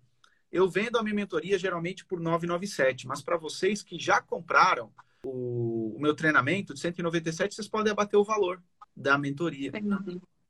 eu 0.51 0.69
vendo 0.69 0.97
a 0.97 1.03
minha 1.03 1.13
mentoria 1.15 1.59
geralmente 1.59 2.05
por 2.05 2.19
997, 2.19 3.07
mas 3.07 3.21
para 3.21 3.35
vocês 3.35 3.83
que 3.83 3.99
já 3.99 4.21
compraram 4.21 4.89
o, 5.21 5.93
o, 5.97 5.99
meu 5.99 6.15
treinamento 6.15 6.73
de 6.73 6.79
197, 6.79 7.53
vocês 7.53 7.67
podem 7.67 7.91
abater 7.91 8.17
o 8.17 8.23
valor 8.23 8.61
da 8.95 9.17
mentoria. 9.17 9.71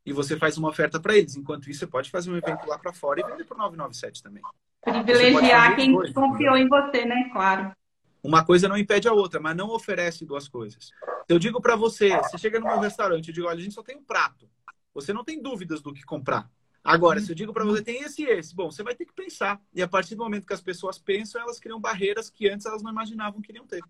E 0.05 0.13
você 0.13 0.37
faz 0.37 0.55
uma 0.57 0.69
oferta 0.69 0.99
para 0.99 1.17
eles. 1.17 1.35
Enquanto 1.35 1.67
isso, 1.67 1.79
você 1.79 1.87
pode 1.87 2.11
fazer 2.11 2.29
um 2.29 2.37
evento 2.37 2.67
lá 2.67 2.77
para 2.77 2.93
fora 2.93 3.19
e 3.19 3.23
vender 3.23 3.45
por 3.45 3.57
997 3.57 4.21
também. 4.21 4.43
Privilegiar 4.85 5.75
quem 5.75 5.93
confiou 6.13 6.55
em 6.55 6.69
você, 6.69 7.03
né? 7.05 7.29
Claro. 7.33 7.75
Uma 8.23 8.45
coisa 8.45 8.67
não 8.67 8.77
impede 8.77 9.07
a 9.07 9.13
outra, 9.13 9.39
mas 9.39 9.55
não 9.55 9.69
oferece 9.69 10.25
duas 10.25 10.47
coisas. 10.47 10.91
Eu 11.27 11.37
digo 11.37 11.61
para 11.61 11.75
você, 11.75 12.15
você 12.17 12.37
chega 12.37 12.59
no 12.59 12.67
meu 12.67 12.79
restaurante, 12.79 13.27
eu 13.27 13.33
digo, 13.33 13.47
olha, 13.47 13.59
a 13.59 13.61
gente 13.61 13.73
só 13.73 13.83
tem 13.83 13.97
um 13.97 14.03
prato. 14.03 14.49
Você 14.93 15.11
não 15.11 15.23
tem 15.23 15.41
dúvidas 15.41 15.81
do 15.81 15.93
que 15.93 16.03
comprar. 16.03 16.49
Agora, 16.83 17.19
se 17.19 17.31
eu 17.31 17.35
digo 17.35 17.51
para 17.51 17.65
você, 17.65 17.81
tem 17.81 18.03
esse 18.03 18.21
e 18.21 18.25
esse, 18.29 18.55
bom, 18.55 18.71
você 18.71 18.83
vai 18.83 18.93
ter 18.93 19.05
que 19.05 19.13
pensar. 19.13 19.59
E 19.73 19.81
a 19.81 19.87
partir 19.87 20.13
do 20.13 20.23
momento 20.23 20.45
que 20.45 20.53
as 20.53 20.61
pessoas 20.61 20.99
pensam, 20.99 21.41
elas 21.41 21.59
criam 21.59 21.79
barreiras 21.79 22.29
que 22.29 22.47
antes 22.47 22.65
elas 22.65 22.83
não 22.83 22.91
imaginavam 22.91 23.41
que 23.41 23.51
iriam 23.51 23.65
ter. 23.65 23.81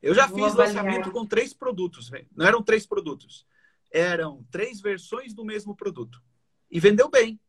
Eu 0.00 0.14
já 0.14 0.28
fiz 0.28 0.54
lançamento 0.54 1.10
com 1.10 1.26
três 1.26 1.52
produtos, 1.52 2.10
não 2.36 2.46
eram 2.46 2.62
três 2.62 2.86
produtos, 2.86 3.44
eram 3.90 4.44
três 4.50 4.80
versões 4.80 5.34
do 5.34 5.44
mesmo 5.44 5.74
produto. 5.74 6.22
E 6.70 6.78
vendeu 6.78 7.08
bem. 7.08 7.40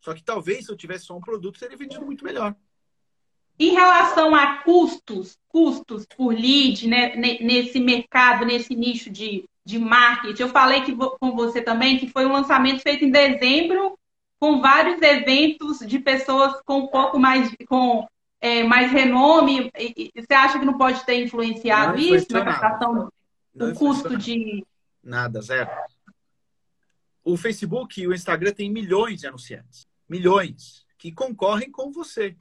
Só 0.00 0.14
que 0.14 0.22
talvez 0.22 0.66
se 0.66 0.72
eu 0.72 0.76
tivesse 0.76 1.06
só 1.06 1.16
um 1.16 1.20
produto, 1.20 1.58
teria 1.58 1.76
vendido 1.76 2.04
muito 2.04 2.24
melhor. 2.24 2.54
Em 3.58 3.70
relação 3.70 4.34
a 4.34 4.58
custos, 4.58 5.38
custos 5.48 6.06
por 6.16 6.34
lead, 6.34 6.86
né, 6.86 7.16
nesse 7.16 7.80
mercado, 7.80 8.44
nesse 8.44 8.74
nicho 8.74 9.10
de, 9.10 9.48
de 9.64 9.78
marketing, 9.78 10.42
eu 10.42 10.48
falei 10.50 10.82
que, 10.82 10.94
com 10.94 11.34
você 11.34 11.62
também 11.62 11.98
que 11.98 12.08
foi 12.08 12.26
um 12.26 12.32
lançamento 12.32 12.82
feito 12.82 13.04
em 13.04 13.10
dezembro 13.10 13.98
com 14.38 14.60
vários 14.60 15.00
eventos 15.00 15.78
de 15.78 15.98
pessoas 15.98 16.60
com 16.64 16.80
um 16.80 16.86
pouco 16.88 17.18
mais 17.18 17.54
com 17.66 18.06
é, 18.40 18.62
mais 18.62 18.92
renome. 18.92 19.72
Você 20.14 20.34
acha 20.34 20.58
que 20.58 20.64
não 20.64 20.76
pode 20.76 21.04
ter 21.04 21.24
influenciado 21.24 21.92
não 21.92 21.98
isso 21.98 22.32
na 22.32 22.44
captação 22.44 23.10
do 23.54 23.74
custo 23.74 24.16
de 24.16 24.64
nada 25.02 25.40
zero? 25.40 25.70
O 27.28 27.36
Facebook 27.36 28.00
e 28.00 28.06
o 28.06 28.14
Instagram 28.14 28.52
têm 28.52 28.70
milhões 28.70 29.22
de 29.22 29.26
anunciantes, 29.26 29.84
milhões 30.08 30.86
que 30.96 31.10
concorrem 31.10 31.68
com 31.72 31.90
você. 31.90 32.36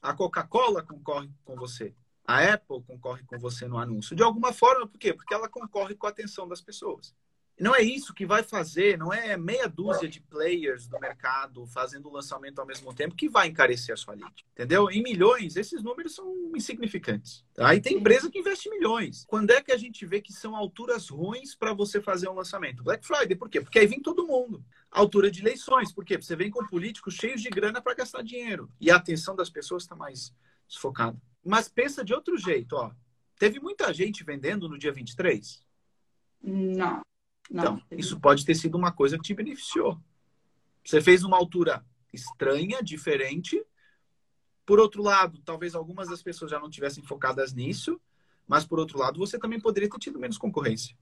A 0.00 0.14
Coca-Cola 0.14 0.80
concorre 0.80 1.28
com 1.44 1.56
você. 1.56 1.92
A 2.24 2.54
Apple 2.54 2.80
concorre 2.86 3.24
com 3.24 3.36
você 3.36 3.66
no 3.66 3.76
anúncio. 3.78 4.14
De 4.14 4.22
alguma 4.22 4.52
forma, 4.52 4.86
por 4.86 4.96
quê? 4.96 5.12
Porque 5.12 5.34
ela 5.34 5.48
concorre 5.48 5.96
com 5.96 6.06
a 6.06 6.10
atenção 6.10 6.46
das 6.46 6.60
pessoas 6.60 7.12
não 7.60 7.74
é 7.74 7.82
isso 7.82 8.14
que 8.14 8.24
vai 8.24 8.42
fazer, 8.42 8.96
não 8.96 9.12
é 9.12 9.36
meia 9.36 9.68
dúzia 9.68 10.08
de 10.08 10.20
players 10.20 10.86
do 10.86 10.98
mercado 11.00 11.66
fazendo 11.66 12.08
o 12.08 12.12
lançamento 12.12 12.60
ao 12.60 12.66
mesmo 12.66 12.94
tempo 12.94 13.16
que 13.16 13.28
vai 13.28 13.48
encarecer 13.48 13.92
a 13.92 13.96
sua 13.96 14.14
lead. 14.14 14.46
Entendeu? 14.52 14.88
Em 14.90 15.02
milhões, 15.02 15.56
esses 15.56 15.82
números 15.82 16.14
são 16.14 16.52
insignificantes. 16.54 17.44
Aí 17.58 17.80
tem 17.80 17.96
empresa 17.96 18.30
que 18.30 18.38
investe 18.38 18.70
milhões. 18.70 19.24
Quando 19.26 19.50
é 19.50 19.60
que 19.60 19.72
a 19.72 19.76
gente 19.76 20.06
vê 20.06 20.20
que 20.20 20.32
são 20.32 20.54
alturas 20.54 21.08
ruins 21.08 21.54
para 21.54 21.72
você 21.72 22.00
fazer 22.00 22.28
um 22.28 22.34
lançamento? 22.34 22.82
Black 22.84 23.04
Friday, 23.04 23.36
por 23.36 23.48
quê? 23.48 23.60
Porque 23.60 23.78
aí 23.78 23.86
vem 23.86 24.00
todo 24.00 24.26
mundo. 24.26 24.64
Altura 24.90 25.30
de 25.30 25.40
eleições, 25.40 25.92
por 25.92 26.04
quê? 26.04 26.14
Porque 26.14 26.26
você 26.26 26.36
vem 26.36 26.50
com 26.50 26.64
políticos 26.66 27.14
cheios 27.14 27.42
de 27.42 27.50
grana 27.50 27.80
para 27.82 27.94
gastar 27.94 28.22
dinheiro. 28.22 28.70
E 28.80 28.90
a 28.90 28.96
atenção 28.96 29.34
das 29.34 29.50
pessoas 29.50 29.82
está 29.82 29.96
mais 29.96 30.32
desfocada. 30.68 31.20
Mas 31.44 31.68
pensa 31.68 32.04
de 32.04 32.14
outro 32.14 32.36
jeito, 32.36 32.74
ó. 32.74 32.92
Teve 33.38 33.60
muita 33.60 33.92
gente 33.92 34.24
vendendo 34.24 34.68
no 34.68 34.78
dia 34.78 34.92
23? 34.92 35.64
Não. 36.42 37.02
Então, 37.50 37.80
isso 37.90 38.20
pode 38.20 38.44
ter 38.44 38.54
sido 38.54 38.76
uma 38.76 38.92
coisa 38.92 39.16
que 39.16 39.22
te 39.22 39.34
beneficiou. 39.34 39.98
Você 40.84 41.00
fez 41.00 41.24
uma 41.24 41.36
altura 41.36 41.84
estranha, 42.12 42.82
diferente. 42.82 43.62
Por 44.66 44.78
outro 44.78 45.02
lado, 45.02 45.40
talvez 45.44 45.74
algumas 45.74 46.08
das 46.08 46.22
pessoas 46.22 46.50
já 46.50 46.58
não 46.58 46.68
tivessem 46.68 47.02
focadas 47.02 47.54
nisso, 47.54 48.00
mas 48.46 48.66
por 48.66 48.78
outro 48.78 48.98
lado, 48.98 49.18
você 49.18 49.38
também 49.38 49.60
poderia 49.60 49.88
ter 49.88 49.98
tido 49.98 50.18
menos 50.18 50.38
concorrência. 50.38 50.96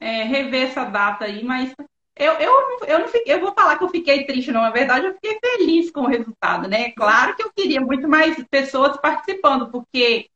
É, 0.00 0.22
rever 0.24 0.68
essa 0.68 0.84
data 0.84 1.24
aí, 1.24 1.42
mas 1.42 1.74
eu, 2.16 2.32
eu, 2.34 2.52
eu, 2.86 2.98
não 2.98 3.08
fiquei, 3.08 3.34
eu 3.34 3.40
vou 3.40 3.54
falar 3.54 3.78
que 3.78 3.84
eu 3.84 3.88
fiquei 3.88 4.24
triste, 4.24 4.50
não. 4.50 4.62
Na 4.62 4.70
verdade, 4.70 5.06
eu 5.06 5.14
fiquei 5.14 5.38
feliz 5.40 5.90
com 5.90 6.02
o 6.02 6.08
resultado, 6.08 6.68
né? 6.68 6.90
Claro 6.92 7.34
que 7.36 7.42
eu 7.42 7.52
queria 7.52 7.80
muito 7.80 8.08
mais 8.08 8.42
pessoas 8.50 8.96
participando, 8.96 9.70
porque 9.70 10.28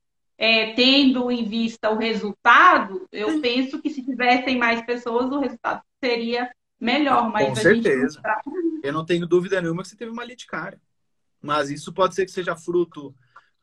é, 0.43 0.73
tendo 0.73 1.31
em 1.31 1.45
vista 1.45 1.89
o 1.89 1.97
resultado, 1.97 3.07
eu 3.13 3.31
Sim. 3.31 3.41
penso 3.41 3.81
que 3.81 3.89
se 3.89 4.05
tivessem 4.05 4.59
mais 4.59 4.85
pessoas, 4.85 5.31
o 5.31 5.39
resultado 5.39 5.81
seria 6.03 6.51
melhor. 6.81 7.31
Mas 7.31 7.51
Com 7.51 7.55
certeza. 7.55 8.21
Não... 8.45 8.81
Eu 8.83 8.93
não 8.93 9.07
tenho 9.07 9.25
dúvida 9.25 9.63
nenhuma 9.63 9.83
que 9.83 9.89
você 9.91 9.97
teve 9.97 10.11
uma 10.11 10.25
cara. 10.49 10.81
Mas 11.41 11.71
isso 11.71 11.93
pode 11.93 12.17
ser 12.17 12.25
que 12.25 12.33
seja 12.33 12.57
fruto 12.57 13.15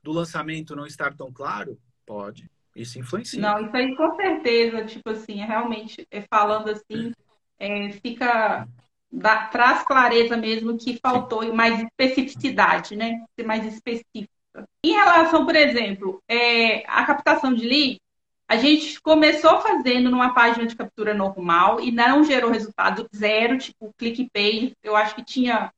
do 0.02 0.14
lançamento 0.14 0.74
não 0.74 0.86
estar 0.86 1.14
tão 1.18 1.34
claro? 1.34 1.78
Pode. 2.06 2.50
Isso 2.74 2.98
influencia. 2.98 3.42
Não, 3.42 3.60
isso 3.60 3.76
aí 3.76 3.94
com 3.98 4.16
certeza. 4.16 4.86
Tipo 4.86 5.10
assim, 5.10 5.42
é 5.42 5.46
realmente, 5.46 6.08
é, 6.10 6.22
falando 6.34 6.70
assim, 6.70 7.12
é, 7.60 7.92
fica. 7.92 8.66
Dá, 9.12 9.48
traz 9.48 9.84
clareza 9.84 10.38
mesmo 10.38 10.78
que 10.78 10.98
faltou 10.98 11.44
Sim. 11.44 11.52
mais 11.52 11.84
especificidade, 11.84 12.96
né? 12.96 13.26
Ser 13.38 13.46
mais 13.46 13.66
específico. 13.66 14.39
Em 14.84 14.92
relação, 14.92 15.46
por 15.46 15.56
exemplo, 15.56 16.22
é, 16.28 16.84
a 16.88 17.06
captação 17.06 17.54
de 17.54 17.68
lead, 17.68 18.02
a 18.48 18.58
gente 18.58 19.00
começou 19.02 19.62
fazendo 19.62 20.10
numa 20.10 20.34
página 20.34 20.66
de 20.66 20.76
captura 20.76 21.14
normal 21.14 21.80
e 21.80 21.92
não 21.92 22.24
gerou 22.24 22.50
resultado 22.50 23.08
zero, 23.16 23.58
tipo 23.58 23.94
ClickPay, 23.98 24.74
eu 24.84 24.96
acho 24.96 25.14
que 25.16 25.24
tinha 25.24 25.72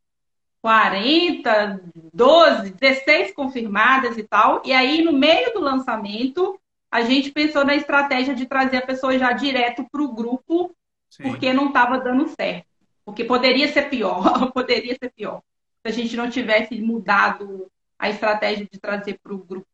40, 0.61 1.81
12, 2.13 2.71
16 2.71 3.33
confirmadas 3.33 4.17
e 4.17 4.23
tal. 4.23 4.61
E 4.63 4.71
aí, 4.71 5.03
no 5.03 5.11
meio 5.11 5.51
do 5.53 5.59
lançamento, 5.59 6.57
a 6.89 7.01
gente 7.01 7.31
pensou 7.31 7.65
na 7.65 7.75
estratégia 7.75 8.35
de 8.35 8.45
trazer 8.45 8.77
a 8.77 8.85
pessoa 8.85 9.17
já 9.17 9.33
direto 9.33 9.85
para 9.91 10.01
o 10.01 10.13
grupo, 10.13 10.73
Sim. 11.09 11.23
porque 11.23 11.51
não 11.51 11.67
estava 11.67 11.99
dando 11.99 12.27
certo. 12.29 12.67
Porque 13.03 13.23
poderia 13.23 13.67
ser 13.67 13.89
pior, 13.89 14.51
poderia 14.53 14.95
ser 15.01 15.11
pior. 15.11 15.41
Se 15.81 15.87
a 15.87 15.91
gente 15.91 16.15
não 16.15 16.29
tivesse 16.29 16.79
mudado 16.79 17.69
a 18.01 18.09
estratégia 18.09 18.67
de 18.69 18.79
trazer 18.79 19.19
para 19.21 19.31
o 19.31 19.37
grupo? 19.37 19.67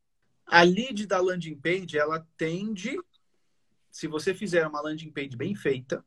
A 0.46 0.62
lead 0.62 1.08
da 1.08 1.22
landing 1.22 1.56
page, 1.56 1.98
ela 1.98 2.28
tende, 2.36 3.00
se 3.90 4.06
você 4.06 4.34
fizer 4.34 4.68
uma 4.68 4.82
landing 4.82 5.10
page 5.12 5.38
bem 5.38 5.56
feita, 5.56 6.04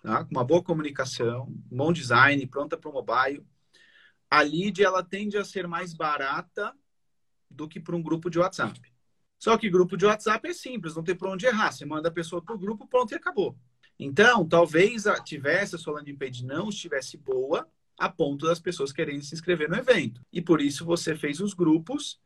tá? 0.00 0.24
com 0.24 0.30
uma 0.30 0.44
boa 0.44 0.62
comunicação, 0.62 1.48
bom 1.50 1.92
design, 1.92 2.46
pronta 2.46 2.76
para 2.76 2.88
o 2.88 2.92
mobile, 2.92 3.44
a 4.30 4.40
lead 4.40 4.84
ela 4.84 5.02
tende 5.02 5.36
a 5.36 5.44
ser 5.44 5.66
mais 5.66 5.92
barata 5.92 6.72
do 7.50 7.68
que 7.68 7.80
para 7.80 7.96
um 7.96 8.02
grupo 8.02 8.30
de 8.30 8.38
WhatsApp. 8.38 8.80
Só 9.36 9.58
que 9.58 9.68
grupo 9.68 9.96
de 9.96 10.06
WhatsApp 10.06 10.48
é 10.48 10.54
simples, 10.54 10.94
não 10.94 11.02
tem 11.02 11.16
para 11.16 11.30
onde 11.30 11.44
errar. 11.44 11.72
Você 11.72 11.84
manda 11.84 12.08
a 12.08 12.12
pessoa 12.12 12.40
para 12.40 12.54
o 12.54 12.58
grupo, 12.58 12.86
pronto 12.86 13.10
e 13.10 13.16
acabou. 13.16 13.58
Então, 13.98 14.48
talvez 14.48 15.04
tivesse 15.24 15.74
a 15.74 15.78
sua 15.78 15.94
landing 15.94 16.16
page 16.16 16.44
não 16.44 16.68
estivesse 16.68 17.16
boa 17.16 17.68
a 17.98 18.08
ponto 18.08 18.46
das 18.46 18.60
pessoas 18.60 18.92
quererem 18.92 19.20
se 19.20 19.34
inscrever 19.34 19.68
no 19.68 19.76
evento. 19.76 20.20
E 20.32 20.40
por 20.40 20.60
isso 20.60 20.84
você 20.84 21.14
fez 21.14 21.40
os 21.40 21.54
grupos 21.54 22.20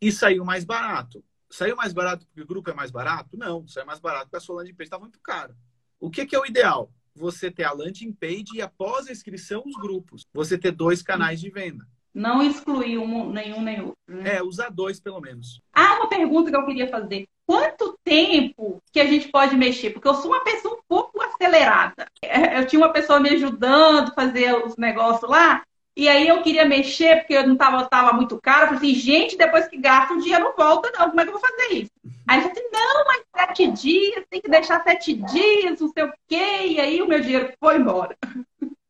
e 0.00 0.10
saiu 0.10 0.44
mais 0.44 0.64
barato. 0.64 1.22
Saiu 1.50 1.76
mais 1.76 1.92
barato 1.92 2.26
porque 2.26 2.42
o 2.42 2.46
grupo 2.46 2.70
é 2.70 2.74
mais 2.74 2.90
barato? 2.90 3.36
Não, 3.36 3.66
saiu 3.66 3.86
mais 3.86 4.00
barato 4.00 4.26
porque 4.26 4.36
a 4.36 4.40
sua 4.40 4.56
landing 4.56 4.74
page 4.74 4.86
está 4.86 4.98
muito 4.98 5.18
cara. 5.20 5.56
O 5.98 6.10
que, 6.10 6.24
que 6.24 6.34
é 6.34 6.38
o 6.38 6.46
ideal? 6.46 6.90
Você 7.14 7.50
ter 7.50 7.64
a 7.64 7.72
landing 7.72 8.12
page 8.12 8.54
e 8.54 8.62
após 8.62 9.08
a 9.08 9.12
inscrição 9.12 9.62
os 9.66 9.74
grupos. 9.74 10.26
Você 10.32 10.56
ter 10.56 10.70
dois 10.70 11.02
canais 11.02 11.40
de 11.40 11.50
venda. 11.50 11.86
Não 12.14 12.42
excluir 12.42 12.98
um, 12.98 13.30
nenhum 13.30 13.62
nem 13.62 13.80
outro. 13.80 13.96
Né? 14.08 14.36
É, 14.36 14.42
usar 14.42 14.70
dois 14.70 14.98
pelo 14.98 15.20
menos. 15.20 15.60
Ah, 15.72 15.96
uma 15.96 16.08
pergunta 16.08 16.50
que 16.50 16.56
eu 16.56 16.66
queria 16.66 16.88
fazer. 16.88 17.26
Quanto 17.46 17.98
tempo 18.04 18.80
que 18.92 19.00
a 19.00 19.06
gente 19.06 19.28
pode 19.28 19.56
mexer? 19.56 19.90
Porque 19.90 20.08
eu 20.08 20.14
sou 20.14 20.30
uma 20.30 20.44
pessoa 20.44 20.74
um 20.74 20.82
pouco 20.88 21.09
acelerada. 21.40 22.06
É, 22.22 22.58
eu 22.58 22.66
tinha 22.66 22.80
uma 22.80 22.92
pessoa 22.92 23.18
me 23.18 23.30
ajudando 23.30 24.10
a 24.10 24.14
fazer 24.14 24.54
os 24.64 24.76
negócios 24.76 25.28
lá, 25.30 25.62
e 25.96 26.08
aí 26.08 26.28
eu 26.28 26.42
queria 26.42 26.64
mexer, 26.64 27.18
porque 27.18 27.34
eu 27.34 27.46
não 27.46 27.54
estava 27.54 27.84
tava 27.86 28.12
muito 28.12 28.40
caro. 28.40 28.62
Eu 28.62 28.78
falei 28.78 28.90
assim, 28.90 29.00
gente, 29.00 29.36
depois 29.36 29.66
que 29.66 29.76
gasta 29.76 30.14
um 30.14 30.18
dia 30.18 30.38
não 30.38 30.54
volta, 30.54 30.90
não. 30.96 31.08
Como 31.08 31.20
é 31.20 31.24
que 31.24 31.28
eu 31.30 31.38
vou 31.38 31.40
fazer 31.40 31.74
isso? 31.74 31.90
Aí 32.28 32.38
eu 32.38 32.42
falei 32.42 32.52
assim, 32.52 32.70
não, 32.72 33.04
mas 33.04 33.22
sete 33.36 33.70
dias, 33.72 34.24
tem 34.30 34.40
que 34.40 34.48
deixar 34.48 34.82
sete 34.82 35.14
dias, 35.14 35.80
não 35.80 35.88
sei 35.88 36.04
o 36.04 36.12
quê. 36.28 36.66
E 36.68 36.80
aí 36.80 37.02
o 37.02 37.08
meu 37.08 37.20
dinheiro 37.20 37.52
foi 37.58 37.76
embora. 37.76 38.16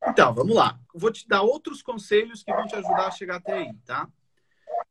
Então, 0.06 0.32
vamos 0.34 0.54
lá. 0.54 0.78
Vou 0.94 1.10
te 1.10 1.26
dar 1.26 1.42
outros 1.42 1.82
conselhos 1.82 2.42
que 2.42 2.52
vão 2.52 2.66
te 2.66 2.76
ajudar 2.76 3.08
a 3.08 3.10
chegar 3.10 3.36
até 3.36 3.54
aí, 3.54 3.74
tá? 3.86 4.06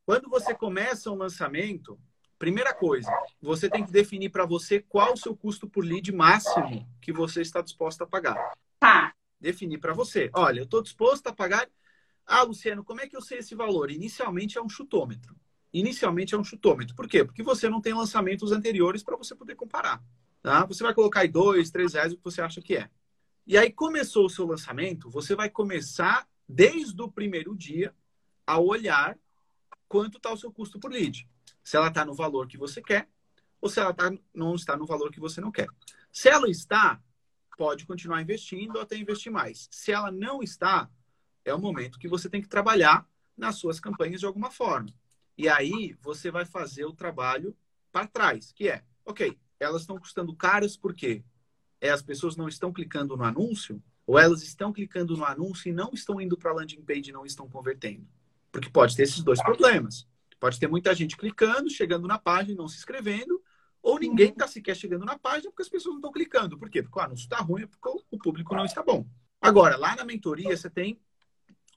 Quando 0.06 0.30
você 0.30 0.54
começa 0.54 1.12
um 1.12 1.16
lançamento, 1.16 1.98
primeira 2.40 2.74
coisa, 2.74 3.12
você 3.42 3.70
tem 3.70 3.86
que 3.86 3.92
definir 3.92 4.30
para 4.30 4.46
você 4.46 4.80
qual 4.80 5.14
o 5.14 5.18
seu 5.18 5.36
custo 5.36 5.70
por 5.70 5.84
lead 5.84 6.12
máximo 6.14 6.90
que 7.02 7.12
você 7.12 7.42
está 7.42 7.62
disposto 7.62 8.02
a 8.02 8.08
pagar. 8.08 8.54
Tá. 8.80 9.14
Definir 9.40 9.78
para 9.78 9.94
você. 9.94 10.32
Olha, 10.34 10.62
eu 10.62 10.64
estou 10.64 10.82
disposto 10.82 11.28
a 11.28 11.34
pagar. 11.34 11.70
Ah, 12.26 12.44
Luciano, 12.44 12.84
como 12.84 13.02
é 13.02 13.08
que 13.08 13.16
eu 13.16 13.22
sei 13.22 13.40
esse 13.40 13.54
valor? 13.54 13.92
Inicialmente 13.92 14.58
é 14.58 14.62
um 14.62 14.70
chutômetro. 14.70 15.36
Inicialmente 15.74 16.34
é 16.34 16.38
um 16.38 16.44
chutômetro. 16.44 16.96
Por 16.96 17.08
quê? 17.08 17.24
Porque 17.26 17.44
você 17.44 17.70
não 17.70 17.82
tem 17.82 17.94
lançamentos 17.94 18.52
anteriores 18.52 19.04
para 19.04 19.18
você 19.18 19.36
poder 19.36 19.56
comparar. 19.56 20.02
Tá? 20.42 20.66
Você 20.66 20.82
vai 20.82 20.94
colocar 20.94 21.22
aí 21.22 21.28
dois, 21.28 21.70
três 21.70 21.94
reais 21.94 22.14
o 22.14 22.18
que 22.18 22.24
você 22.24 22.42
acha 22.42 22.62
que 22.62 22.76
é. 22.76 22.90
E 23.46 23.58
aí 23.58 23.72
começou 23.72 24.26
o 24.26 24.30
seu 24.30 24.46
lançamento, 24.46 25.10
você 25.10 25.36
vai 25.36 25.50
começar 25.50 26.28
desde 26.48 27.02
o 27.02 27.12
primeiro 27.12 27.56
dia 27.56 27.94
a 28.46 28.60
olhar 28.60 29.18
quanto 29.88 30.18
está 30.18 30.32
o 30.32 30.38
seu 30.38 30.52
custo 30.52 30.80
por 30.80 30.92
lead. 30.92 31.28
Se 31.70 31.78
ela 31.78 31.90
está 31.90 32.04
no 32.04 32.16
valor 32.16 32.48
que 32.48 32.58
você 32.58 32.82
quer 32.82 33.08
ou 33.62 33.70
se 33.70 33.80
ela 33.80 33.94
tá, 33.94 34.12
não 34.34 34.56
está 34.56 34.76
no 34.76 34.88
valor 34.88 35.12
que 35.12 35.20
você 35.20 35.40
não 35.40 35.52
quer. 35.52 35.68
Se 36.12 36.28
ela 36.28 36.50
está, 36.50 37.00
pode 37.60 37.86
continuar 37.86 38.24
investindo 38.24 38.78
ou 38.78 38.82
até 38.82 38.98
investir 38.98 39.32
mais. 39.32 39.68
Se 39.70 39.92
ela 39.92 40.12
não 40.12 40.42
está, 40.42 40.90
é 41.46 41.54
o 41.54 41.60
momento 41.60 42.00
que 42.00 42.08
você 42.08 42.28
tem 42.28 42.42
que 42.42 42.48
trabalhar 42.48 43.08
nas 43.38 43.58
suas 43.58 43.80
campanhas 43.80 44.20
de 44.20 44.26
alguma 44.26 44.50
forma. 44.50 44.90
E 45.38 45.48
aí 45.48 45.96
você 46.02 46.32
vai 46.32 46.44
fazer 46.44 46.86
o 46.86 46.96
trabalho 46.96 47.56
para 47.92 48.08
trás, 48.08 48.52
que 48.52 48.68
é, 48.68 48.84
ok, 49.06 49.38
elas 49.60 49.82
estão 49.82 50.00
custando 50.00 50.36
caras 50.36 50.76
por 50.76 50.96
quê? 50.96 51.24
é 51.80 51.92
as 51.92 52.02
pessoas 52.02 52.36
não 52.36 52.48
estão 52.48 52.74
clicando 52.74 53.16
no 53.16 53.24
anúncio, 53.24 53.80
ou 54.08 54.18
elas 54.18 54.42
estão 54.42 54.74
clicando 54.74 55.16
no 55.16 55.24
anúncio 55.24 55.70
e 55.70 55.72
não 55.72 55.92
estão 55.94 56.20
indo 56.20 56.36
para 56.36 56.50
a 56.50 56.54
landing 56.56 56.82
page 56.82 57.12
e 57.12 57.14
não 57.14 57.28
estão 57.28 57.48
convertendo. 57.48 58.08
Porque 58.52 58.72
pode 58.72 58.96
ter 58.96 59.04
esses 59.04 59.22
dois 59.22 59.40
problemas. 59.44 60.08
Pode 60.40 60.60
ter 60.60 60.68
muita 60.68 60.94
gente 60.96 61.18
clicando, 61.18 61.70
chegando 61.70 62.08
na 62.08 62.18
página 62.18 62.54
e 62.54 62.58
não 62.58 62.68
se 62.68 62.78
inscrevendo, 62.78 63.42
ou 63.82 64.00
ninguém 64.00 64.30
está 64.30 64.48
sequer 64.48 64.76
chegando 64.76 65.06
na 65.06 65.18
página 65.18 65.50
porque 65.50 65.64
as 65.64 65.70
pessoas 65.70 65.94
não 65.94 66.00
estão 66.00 66.12
clicando. 66.12 66.58
Por 66.58 66.70
quê? 66.70 66.82
Porque 66.82 67.00
o 67.00 67.02
anúncio 67.02 67.24
está 67.24 67.38
ruim, 67.38 67.68
porque 67.68 68.04
o 68.12 68.18
público 68.18 68.56
não 68.56 68.66
está 68.66 68.84
bom. 68.84 69.06
Agora, 69.42 69.78
lá 69.78 69.96
na 69.96 70.04
mentoria, 70.04 70.56
você 70.56 70.70
tem 70.70 71.00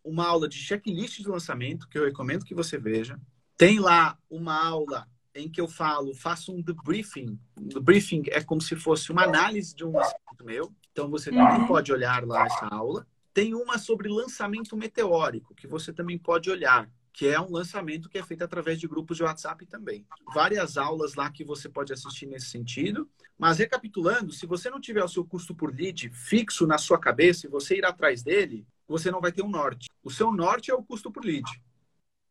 uma 0.05 0.27
aula 0.27 0.48
de 0.48 0.57
checklist 0.57 1.20
de 1.20 1.29
lançamento, 1.29 1.88
que 1.88 1.98
eu 1.98 2.05
recomendo 2.05 2.44
que 2.44 2.55
você 2.55 2.77
veja. 2.77 3.20
Tem 3.57 3.79
lá 3.79 4.18
uma 4.29 4.55
aula 4.66 5.07
em 5.35 5.48
que 5.48 5.61
eu 5.61 5.68
falo, 5.68 6.14
faço 6.14 6.53
um 6.53 6.61
debriefing. 6.61 7.38
Debriefing 7.57 8.25
é 8.29 8.42
como 8.42 8.61
se 8.61 8.77
fosse 8.77 9.11
uma 9.11 9.25
análise 9.25 9.75
de 9.75 9.85
um 9.85 9.98
assunto 9.98 10.44
meu. 10.44 10.72
Então 10.90 11.09
você 11.09 11.31
também 11.31 11.61
uhum. 11.61 11.66
pode 11.66 11.92
olhar 11.92 12.27
lá 12.27 12.44
essa 12.44 12.66
aula. 12.66 13.07
Tem 13.33 13.55
uma 13.55 13.79
sobre 13.79 14.09
lançamento 14.09 14.77
meteórico, 14.77 15.55
que 15.55 15.66
você 15.66 15.92
também 15.92 16.18
pode 16.18 16.51
olhar, 16.51 16.90
que 17.12 17.29
é 17.29 17.38
um 17.40 17.51
lançamento 17.51 18.09
que 18.09 18.16
é 18.16 18.22
feito 18.22 18.42
através 18.42 18.81
de 18.81 18.88
grupos 18.88 19.18
de 19.18 19.22
WhatsApp 19.22 19.66
também. 19.66 20.07
Várias 20.33 20.79
aulas 20.79 21.14
lá 21.14 21.31
que 21.31 21.44
você 21.44 21.68
pode 21.68 21.92
assistir 21.92 22.27
nesse 22.27 22.46
sentido. 22.46 23.09
Mas 23.38 23.59
recapitulando, 23.59 24.33
se 24.33 24.46
você 24.46 24.70
não 24.70 24.81
tiver 24.81 25.05
o 25.05 25.09
seu 25.09 25.25
custo 25.25 25.55
por 25.55 25.75
lead 25.75 26.09
fixo 26.11 26.66
na 26.66 26.79
sua 26.79 26.98
cabeça 26.98 27.46
e 27.46 27.51
você 27.51 27.77
ir 27.77 27.85
atrás 27.85 28.22
dele, 28.22 28.66
você 28.88 29.11
não 29.11 29.20
vai 29.20 29.31
ter 29.31 29.42
um 29.42 29.51
norte. 29.51 29.90
O 30.03 30.11
seu 30.11 30.33
norte 30.33 30.70
é 30.70 30.75
o 30.75 30.83
custo 30.83 31.11
por 31.11 31.25
lead. 31.25 31.44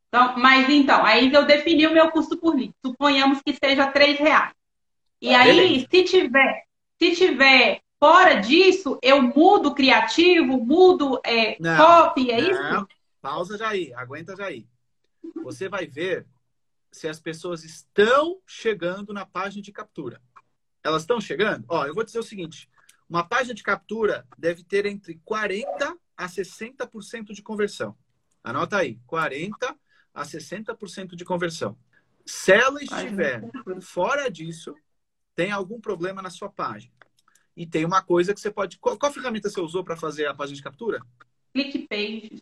Então, 0.08 0.38
mas 0.38 0.67
então, 0.70 1.06
aí 1.06 1.32
eu 1.32 1.46
defini 1.46 1.86
o 1.86 1.94
meu 1.94 2.10
custo 2.12 2.38
por 2.38 2.56
lead. 2.56 2.74
Suponhamos 2.84 3.39
que 3.46 3.54
seja 3.54 3.88
três 3.88 4.17
reais. 4.20 4.54
E 5.22 5.34
ah, 5.34 5.41
aí, 5.41 5.88
se 5.89 6.04
tiver, 6.04 6.63
se 7.00 7.15
tiver 7.15 7.82
fora 8.00 8.36
disso, 8.36 8.98
eu 9.04 9.22
mudo 9.22 9.76
criativo, 9.76 10.58
mudo 10.58 11.22
é, 11.24 11.56
não, 11.60 11.78
copy, 11.78 12.32
é 12.32 12.41
não. 12.41 12.50
isso? 12.50 12.88
Pausa 13.21 13.57
já 13.57 13.69
aí, 13.69 13.93
aguenta 13.93 14.36
já 14.36 14.45
aí. 14.45 14.67
Você 15.43 15.69
vai 15.69 15.86
ver 15.86 16.27
se 16.91 17.07
as 17.07 17.19
pessoas 17.19 17.63
estão 17.63 18.41
chegando 18.45 19.13
na 19.13 19.25
página 19.25 19.62
de 19.62 19.71
captura. 19.71 20.21
Elas 20.84 21.03
estão 21.03 21.21
chegando? 21.21 21.65
Ó, 21.69 21.86
eu 21.86 21.93
vou 21.93 22.03
dizer 22.03 22.19
o 22.19 22.23
seguinte: 22.23 22.69
uma 23.07 23.23
página 23.23 23.53
de 23.53 23.63
captura 23.63 24.27
deve 24.38 24.63
ter 24.63 24.86
entre 24.86 25.21
40 25.23 25.97
a 26.17 26.27
60% 26.27 27.34
de 27.34 27.41
conversão. 27.41 27.95
Anota 28.43 28.77
aí, 28.77 28.99
40 29.05 29.75
a 30.13 30.23
60% 30.23 31.15
de 31.15 31.23
conversão. 31.23 31.77
Se 32.25 32.51
ela 32.51 32.81
estiver 32.81 33.41
fora 33.81 34.29
disso, 34.29 34.75
tem 35.36 35.51
algum 35.51 35.79
problema 35.79 36.21
na 36.21 36.29
sua 36.29 36.49
página. 36.49 36.93
E 37.55 37.65
tem 37.65 37.86
uma 37.86 38.01
coisa 38.01 38.34
que 38.34 38.39
você 38.39 38.49
pode. 38.49 38.77
Qual, 38.79 38.97
qual 38.97 39.12
ferramenta 39.12 39.49
você 39.49 39.60
usou 39.60 39.84
para 39.84 39.95
fazer 39.95 40.25
a 40.25 40.34
página 40.34 40.55
de 40.55 40.63
captura? 40.63 41.01
ClickPage. 41.53 42.41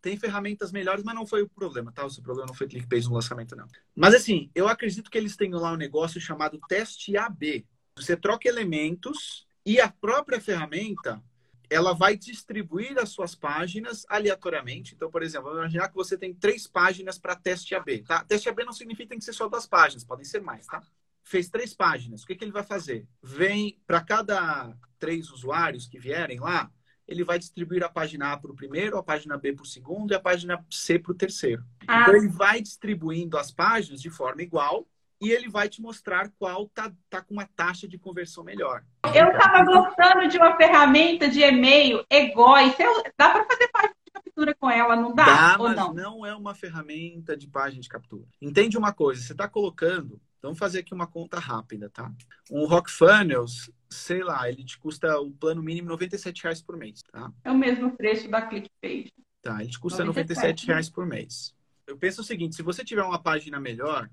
Tem 0.00 0.16
ferramentas 0.16 0.72
melhores, 0.72 1.04
mas 1.04 1.14
não 1.14 1.26
foi 1.26 1.42
o 1.42 1.48
problema, 1.48 1.92
tá? 1.92 2.04
O 2.04 2.10
seu 2.10 2.22
problema 2.22 2.46
não 2.46 2.54
foi 2.54 2.68
ClickPage 2.68 3.08
no 3.08 3.14
lançamento, 3.14 3.56
não. 3.56 3.66
Mas 3.94 4.14
assim, 4.14 4.50
eu 4.54 4.68
acredito 4.68 5.10
que 5.10 5.18
eles 5.18 5.36
tenham 5.36 5.60
lá 5.60 5.72
um 5.72 5.76
negócio 5.76 6.20
chamado 6.20 6.60
teste 6.68 7.16
AB. 7.16 7.66
Você 7.96 8.16
troca 8.16 8.48
elementos 8.48 9.46
e 9.66 9.80
a 9.80 9.88
própria 9.88 10.40
ferramenta 10.40 11.22
ela 11.70 11.92
vai 11.92 12.16
distribuir 12.16 12.98
as 12.98 13.10
suas 13.10 13.34
páginas 13.34 14.06
aleatoriamente. 14.08 14.94
Então, 14.94 15.10
por 15.10 15.22
exemplo, 15.22 15.48
vamos 15.48 15.60
imaginar 15.60 15.88
que 15.88 15.94
você 15.94 16.16
tem 16.16 16.32
três 16.32 16.66
páginas 16.66 17.18
para 17.18 17.36
teste 17.36 17.74
AB, 17.74 18.02
tá? 18.02 18.24
Teste 18.24 18.48
AB 18.48 18.64
não 18.64 18.72
significa 18.72 19.14
que 19.14 19.22
ser 19.22 19.32
só 19.32 19.48
duas 19.48 19.66
páginas, 19.66 20.04
podem 20.04 20.24
ser 20.24 20.40
mais, 20.40 20.66
tá? 20.66 20.82
Fez 21.22 21.50
três 21.50 21.74
páginas, 21.74 22.22
o 22.22 22.26
que, 22.26 22.34
que 22.34 22.44
ele 22.44 22.52
vai 22.52 22.62
fazer? 22.62 23.06
Vem 23.22 23.78
para 23.86 24.00
cada 24.00 24.74
três 24.98 25.30
usuários 25.30 25.86
que 25.86 25.98
vierem 25.98 26.40
lá, 26.40 26.70
ele 27.08 27.24
vai 27.24 27.38
distribuir 27.38 27.82
a 27.82 27.88
página 27.88 28.32
A 28.32 28.36
para 28.36 28.52
o 28.52 28.54
primeiro, 28.54 28.98
a 28.98 29.02
página 29.02 29.38
B 29.38 29.54
para 29.54 29.62
o 29.62 29.66
segundo 29.66 30.12
e 30.12 30.14
a 30.14 30.20
página 30.20 30.62
C 30.70 30.98
para 30.98 31.12
o 31.12 31.14
terceiro. 31.14 31.64
Ah. 31.86 32.02
Então, 32.02 32.14
ele 32.14 32.28
vai 32.28 32.60
distribuindo 32.60 33.38
as 33.38 33.50
páginas 33.50 34.02
de 34.02 34.10
forma 34.10 34.42
igual 34.42 34.86
e 35.20 35.30
ele 35.30 35.48
vai 35.48 35.68
te 35.68 35.82
mostrar 35.82 36.30
qual 36.38 36.68
tá, 36.68 36.92
tá 37.10 37.20
com 37.22 37.34
uma 37.34 37.48
taxa 37.56 37.88
de 37.88 37.98
conversão 37.98 38.44
melhor. 38.44 38.84
Eu 39.14 39.30
estava 39.30 39.64
gostando 39.64 40.28
de 40.28 40.36
uma 40.36 40.56
ferramenta 40.56 41.28
de 41.28 41.40
e-mail, 41.40 42.04
Egoi. 42.10 42.74
Dá 43.18 43.30
para 43.30 43.44
fazer 43.44 43.68
página 43.68 43.97
captura 44.38 44.54
com 44.54 44.70
ela, 44.70 44.94
não 44.94 45.14
dá? 45.14 45.24
Dá, 45.24 45.56
ou 45.58 45.68
mas 45.68 45.76
não? 45.76 45.92
não 45.92 46.26
é 46.26 46.34
uma 46.34 46.54
ferramenta 46.54 47.36
de 47.36 47.48
página 47.48 47.82
de 47.82 47.88
captura. 47.88 48.26
Entende 48.40 48.78
uma 48.78 48.92
coisa, 48.92 49.20
você 49.20 49.32
está 49.32 49.48
colocando, 49.48 50.20
vamos 50.40 50.58
fazer 50.58 50.80
aqui 50.80 50.94
uma 50.94 51.06
conta 51.06 51.38
rápida, 51.38 51.90
tá? 51.90 52.12
Um 52.50 52.64
Rock 52.66 52.90
Funnels, 52.90 53.70
sei 53.90 54.22
lá, 54.22 54.48
ele 54.48 54.64
te 54.64 54.78
custa 54.78 55.18
o 55.20 55.32
plano 55.32 55.62
mínimo 55.62 55.88
97 55.88 56.42
reais 56.44 56.62
por 56.62 56.76
mês, 56.76 57.02
tá? 57.10 57.32
É 57.44 57.50
o 57.50 57.58
mesmo 57.58 57.96
preço 57.96 58.28
da 58.30 58.42
ClickPage. 58.42 59.12
Tá, 59.42 59.60
ele 59.60 59.70
te 59.70 59.78
custa 59.78 60.04
97, 60.04 60.34
97 60.34 60.66
reais 60.66 60.90
por 60.90 61.06
mês. 61.06 61.54
Eu 61.86 61.96
penso 61.96 62.20
o 62.20 62.24
seguinte, 62.24 62.54
se 62.54 62.62
você 62.62 62.84
tiver 62.84 63.02
uma 63.02 63.20
página 63.20 63.58
melhor, 63.58 64.08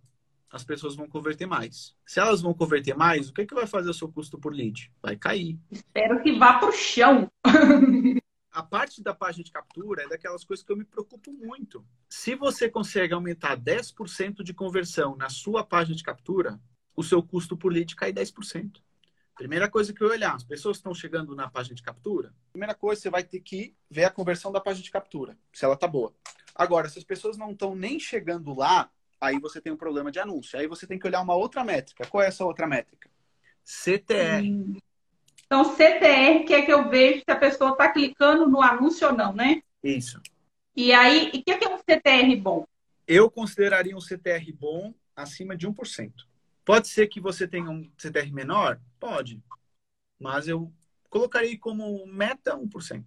as 0.51 0.63
pessoas 0.63 0.95
vão 0.95 1.07
converter 1.07 1.45
mais. 1.45 1.93
Se 2.05 2.19
elas 2.19 2.41
vão 2.41 2.53
converter 2.53 2.95
mais, 2.95 3.29
o 3.29 3.33
que, 3.33 3.41
é 3.41 3.45
que 3.45 3.53
vai 3.53 3.67
fazer 3.67 3.89
o 3.89 3.93
seu 3.93 4.07
custo 4.09 4.39
por 4.39 4.53
lead? 4.53 4.89
Vai 5.01 5.17
cair. 5.17 5.59
Espero 5.69 6.21
que 6.23 6.31
vá 6.37 6.53
para 6.57 6.69
o 6.69 6.71
chão. 6.71 7.29
a 8.55 8.63
parte 8.63 9.03
da 9.03 9.13
página 9.13 9.43
de 9.43 9.51
captura 9.51 10.03
é 10.03 10.07
daquelas 10.07 10.45
coisas 10.45 10.65
que 10.65 10.71
eu 10.71 10.77
me 10.77 10.85
preocupo 10.85 11.33
muito. 11.33 11.85
Se 12.09 12.35
você 12.35 12.69
consegue 12.69 13.13
aumentar 13.13 13.57
10% 13.57 14.43
de 14.43 14.53
conversão 14.53 15.13
na 15.17 15.27
sua 15.27 15.61
página 15.61 15.93
de 15.93 16.03
captura, 16.03 16.57
o 16.95 17.03
seu 17.03 17.21
custo 17.21 17.57
por 17.57 17.73
lead 17.73 17.93
cai 17.97 18.13
10%. 18.13 18.81
Primeira 19.35 19.69
coisa 19.69 19.91
que 19.91 20.01
eu 20.01 20.07
olhar, 20.07 20.33
as 20.33 20.45
pessoas 20.45 20.77
estão 20.77 20.93
chegando 20.93 21.35
na 21.35 21.49
página 21.49 21.75
de 21.75 21.83
captura. 21.83 22.33
Primeira 22.53 22.73
coisa, 22.73 23.01
você 23.01 23.09
vai 23.09 23.25
ter 23.25 23.41
que 23.41 23.75
ver 23.91 24.05
a 24.05 24.09
conversão 24.09 24.53
da 24.53 24.61
página 24.61 24.85
de 24.85 24.91
captura, 24.91 25.37
se 25.51 25.65
ela 25.65 25.75
tá 25.75 25.85
boa. 25.85 26.15
Agora, 26.55 26.87
se 26.87 26.97
as 26.97 27.03
pessoas 27.03 27.37
não 27.37 27.51
estão 27.51 27.75
nem 27.75 27.99
chegando 27.99 28.53
lá, 28.53 28.89
aí 29.19 29.37
você 29.37 29.59
tem 29.59 29.73
um 29.73 29.77
problema 29.77 30.09
de 30.09 30.19
anúncio. 30.19 30.57
Aí 30.57 30.65
você 30.65 30.87
tem 30.87 30.97
que 30.97 31.05
olhar 31.05 31.21
uma 31.21 31.35
outra 31.35 31.61
métrica. 31.61 32.07
Qual 32.07 32.23
é 32.23 32.27
essa 32.27 32.45
outra 32.45 32.65
métrica? 32.65 33.09
CTR. 33.65 34.45
Hum. 34.45 34.77
Então, 35.45 35.75
CTR 35.75 36.43
que 36.45 36.53
é 36.53 36.61
que 36.63 36.71
eu 36.71 36.89
vejo 36.89 37.19
se 37.19 37.31
a 37.31 37.35
pessoa 37.35 37.71
está 37.71 37.89
clicando 37.89 38.47
no 38.47 38.61
anúncio 38.61 39.07
ou 39.07 39.13
não, 39.13 39.33
né? 39.33 39.61
Isso. 39.83 40.19
E 40.75 40.91
aí, 40.91 41.27
o 41.27 41.43
que 41.43 41.51
é, 41.51 41.57
que 41.57 41.65
é 41.65 41.69
um 41.69 41.77
CTR 41.77 42.35
bom? 42.35 42.65
Eu 43.07 43.29
consideraria 43.29 43.95
um 43.95 44.01
CTR 44.01 44.51
bom 44.51 44.93
acima 45.15 45.55
de 45.55 45.67
1%. 45.67 46.11
Pode 46.65 46.87
ser 46.87 47.07
que 47.07 47.21
você 47.21 47.47
tenha 47.47 47.69
um 47.69 47.89
CTR 47.97 48.31
menor? 48.33 48.79
Pode. 48.99 49.39
Mas 50.19 50.47
eu 50.47 50.71
colocaria 51.09 51.57
como 51.59 52.05
meta 52.07 52.57
1%. 52.57 53.03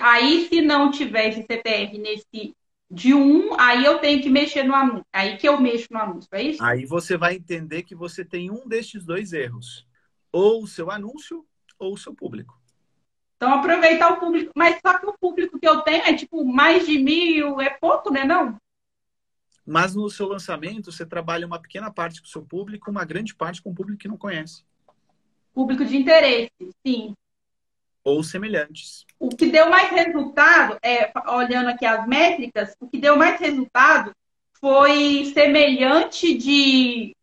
Aí, 0.00 0.46
se 0.48 0.60
não 0.60 0.90
tiver 0.90 1.28
esse 1.28 1.42
CTR 1.42 1.98
nesse 1.98 2.54
de 2.90 3.12
1, 3.12 3.60
aí 3.60 3.84
eu 3.84 3.98
tenho 3.98 4.22
que 4.22 4.30
mexer 4.30 4.62
no 4.62 4.74
anúncio. 4.74 5.04
Aí 5.12 5.36
que 5.36 5.48
eu 5.48 5.60
mexo 5.60 5.88
no 5.90 5.98
anúncio, 5.98 6.28
é 6.32 6.42
isso? 6.42 6.62
Aí 6.62 6.86
você 6.86 7.16
vai 7.16 7.34
entender 7.34 7.82
que 7.82 7.94
você 7.94 8.24
tem 8.24 8.50
um 8.50 8.66
destes 8.66 9.04
dois 9.04 9.32
erros. 9.32 9.86
Ou 10.32 10.62
o 10.62 10.66
seu 10.66 10.90
anúncio 10.90 11.44
ou 11.78 11.94
o 11.94 11.98
seu 11.98 12.14
público. 12.14 12.58
Então, 13.36 13.54
aproveitar 13.54 14.12
o 14.12 14.20
público. 14.20 14.52
Mas 14.54 14.80
só 14.84 14.98
que 14.98 15.06
o 15.06 15.16
público 15.18 15.58
que 15.58 15.68
eu 15.68 15.80
tenho 15.82 16.02
é 16.02 16.14
tipo 16.14 16.44
mais 16.44 16.86
de 16.86 16.98
mil, 16.98 17.60
é 17.60 17.70
pouco, 17.70 18.12
né? 18.12 18.24
Não? 18.24 18.56
Mas 19.64 19.94
no 19.94 20.08
seu 20.10 20.26
lançamento, 20.26 20.90
você 20.90 21.06
trabalha 21.06 21.46
uma 21.46 21.60
pequena 21.60 21.92
parte 21.92 22.20
com 22.20 22.26
o 22.26 22.30
seu 22.30 22.42
público, 22.42 22.90
uma 22.90 23.04
grande 23.04 23.34
parte 23.34 23.62
com 23.62 23.70
o 23.70 23.74
público 23.74 24.00
que 24.00 24.08
não 24.08 24.16
conhece. 24.16 24.64
Público 25.52 25.84
de 25.84 25.96
interesse, 25.96 26.50
sim. 26.84 27.14
Ou 28.02 28.22
semelhantes. 28.24 29.04
O 29.20 29.28
que 29.28 29.46
deu 29.46 29.68
mais 29.68 29.90
resultado, 29.90 30.78
é, 30.82 31.12
olhando 31.30 31.68
aqui 31.68 31.84
as 31.84 32.06
métricas, 32.08 32.74
o 32.80 32.88
que 32.88 32.98
deu 32.98 33.16
mais 33.16 33.38
resultado 33.38 34.12
foi 34.54 35.26
semelhante 35.34 36.36
de, 36.36 37.14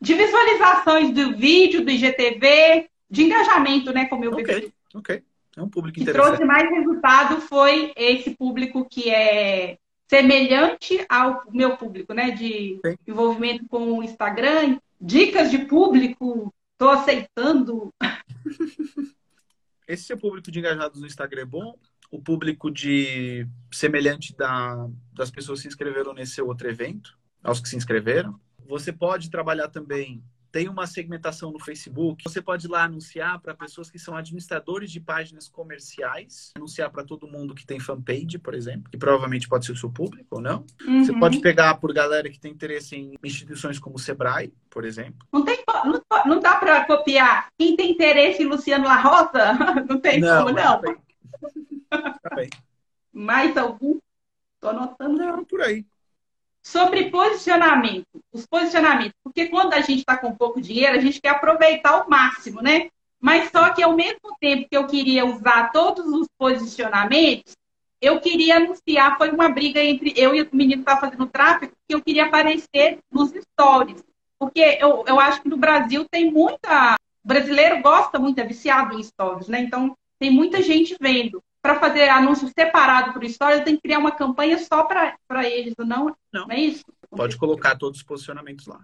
de 0.00 0.14
visualizações 0.14 1.12
do 1.12 1.36
vídeo, 1.36 1.84
do 1.84 1.90
IGTV, 1.90 2.88
de 3.10 3.22
engajamento, 3.24 3.92
né? 3.92 4.06
Como 4.06 4.24
eu 4.24 4.32
Ok, 4.32 4.72
ok. 4.94 5.22
É 5.56 5.62
um 5.62 5.68
público 5.68 5.96
que 5.96 6.02
interessante. 6.02 6.36
trouxe 6.36 6.44
mais 6.44 6.70
resultado 6.70 7.40
foi 7.40 7.92
esse 7.96 8.34
público 8.36 8.88
que 8.88 9.10
é 9.10 9.76
semelhante 10.08 11.04
ao 11.08 11.42
meu 11.50 11.76
público, 11.76 12.14
né? 12.14 12.30
De 12.30 12.78
Sim. 12.84 12.96
envolvimento 13.06 13.66
com 13.68 13.98
o 13.98 14.02
Instagram, 14.02 14.78
dicas 15.00 15.50
de 15.50 15.58
público, 15.58 16.52
tô 16.76 16.88
aceitando. 16.88 17.92
Esse 19.86 20.04
seu 20.04 20.18
público 20.18 20.50
de 20.50 20.58
engajados 20.58 21.00
no 21.00 21.06
Instagram 21.06 21.42
é 21.42 21.46
bom? 21.46 21.74
O 22.10 22.20
público 22.20 22.70
de 22.70 23.46
semelhante 23.72 24.36
da, 24.36 24.86
das 25.14 25.30
pessoas 25.30 25.60
que 25.60 25.62
se 25.62 25.68
inscreveram 25.68 26.12
nesse 26.12 26.42
outro 26.42 26.68
evento, 26.68 27.18
aos 27.42 27.58
que 27.58 27.68
se 27.68 27.76
inscreveram. 27.76 28.38
Você 28.68 28.92
pode 28.92 29.30
trabalhar 29.30 29.68
também 29.68 30.22
tem 30.50 30.68
uma 30.68 30.86
segmentação 30.86 31.52
no 31.52 31.60
Facebook. 31.60 32.24
Você 32.24 32.40
pode 32.40 32.66
ir 32.66 32.70
lá 32.70 32.84
anunciar 32.84 33.40
para 33.40 33.54
pessoas 33.54 33.90
que 33.90 33.98
são 33.98 34.16
administradores 34.16 34.90
de 34.90 35.00
páginas 35.00 35.48
comerciais, 35.48 36.52
anunciar 36.56 36.90
para 36.90 37.04
todo 37.04 37.28
mundo 37.28 37.54
que 37.54 37.66
tem 37.66 37.78
fanpage, 37.78 38.38
por 38.38 38.54
exemplo, 38.54 38.90
que 38.90 38.96
provavelmente 38.96 39.48
pode 39.48 39.66
ser 39.66 39.72
o 39.72 39.76
seu 39.76 39.90
público 39.90 40.36
ou 40.36 40.40
não. 40.40 40.64
Uhum. 40.86 41.04
Você 41.04 41.12
pode 41.12 41.40
pegar 41.40 41.74
por 41.74 41.92
galera 41.92 42.30
que 42.30 42.40
tem 42.40 42.52
interesse 42.52 42.96
em 42.96 43.14
instituições 43.22 43.78
como 43.78 43.96
o 43.96 43.98
Sebrae, 43.98 44.52
por 44.70 44.84
exemplo. 44.84 45.26
Não, 45.32 45.44
tem, 45.44 45.62
não, 45.84 46.02
não 46.26 46.40
dá 46.40 46.56
para 46.56 46.84
copiar. 46.86 47.48
Quem 47.58 47.76
tem 47.76 47.92
interesse 47.92 48.42
em 48.42 48.46
Luciano 48.46 48.84
La 48.84 49.00
Rosa, 49.00 49.52
não 49.88 50.00
tem 50.00 50.20
não, 50.20 50.44
como, 50.44 50.56
não. 50.56 50.80
Tá 51.90 52.34
bem. 52.34 52.48
Mais 53.12 53.56
algum? 53.56 53.98
Estou 54.54 54.70
anotando. 54.70 55.18
Não, 55.18 55.44
por 55.44 55.60
aí. 55.60 55.84
Sobre 56.68 57.10
posicionamento, 57.10 58.04
os 58.30 58.44
posicionamentos, 58.44 59.14
porque 59.24 59.46
quando 59.46 59.72
a 59.72 59.80
gente 59.80 60.00
está 60.00 60.18
com 60.18 60.36
pouco 60.36 60.60
dinheiro, 60.60 60.98
a 60.98 61.00
gente 61.00 61.18
quer 61.18 61.30
aproveitar 61.30 62.04
o 62.04 62.10
máximo, 62.10 62.60
né? 62.60 62.90
Mas 63.18 63.50
só 63.50 63.70
que 63.70 63.82
ao 63.82 63.96
mesmo 63.96 64.36
tempo 64.38 64.68
que 64.68 64.76
eu 64.76 64.86
queria 64.86 65.24
usar 65.24 65.72
todos 65.72 66.04
os 66.04 66.28
posicionamentos, 66.36 67.56
eu 68.02 68.20
queria 68.20 68.58
anunciar, 68.58 69.16
foi 69.16 69.30
uma 69.30 69.48
briga 69.48 69.82
entre 69.82 70.12
eu 70.14 70.34
e 70.34 70.42
o 70.42 70.48
menino 70.52 70.84
que 70.84 70.90
estava 70.90 71.00
fazendo 71.00 71.26
tráfego, 71.26 71.72
que 71.88 71.94
eu 71.94 72.02
queria 72.02 72.26
aparecer 72.26 72.98
nos 73.10 73.30
stories. 73.30 74.04
Porque 74.38 74.76
eu, 74.78 75.04
eu 75.06 75.18
acho 75.18 75.40
que 75.40 75.48
no 75.48 75.56
Brasil 75.56 76.04
tem 76.10 76.30
muita. 76.30 76.96
O 77.24 77.28
brasileiro 77.28 77.80
gosta 77.80 78.18
muito, 78.18 78.40
é 78.40 78.44
viciado 78.44 78.94
em 78.94 79.02
stories, 79.02 79.48
né? 79.48 79.60
Então 79.60 79.96
tem 80.18 80.30
muita 80.30 80.62
gente 80.62 80.94
vendo 81.00 81.42
para 81.68 81.78
fazer 81.78 82.08
anúncio 82.08 82.48
separado 82.48 83.12
por 83.12 83.22
história, 83.22 83.62
tem 83.62 83.76
que 83.76 83.82
criar 83.82 83.98
uma 83.98 84.10
campanha 84.10 84.58
só 84.58 84.84
para 84.84 85.46
eles, 85.46 85.74
não, 85.76 85.86
não, 85.86 86.16
não 86.32 86.46
é 86.48 86.58
isso? 86.58 86.84
Pode 87.10 87.36
colocar 87.36 87.76
todos 87.76 87.98
os 87.98 88.02
posicionamentos 88.02 88.66
lá. 88.66 88.80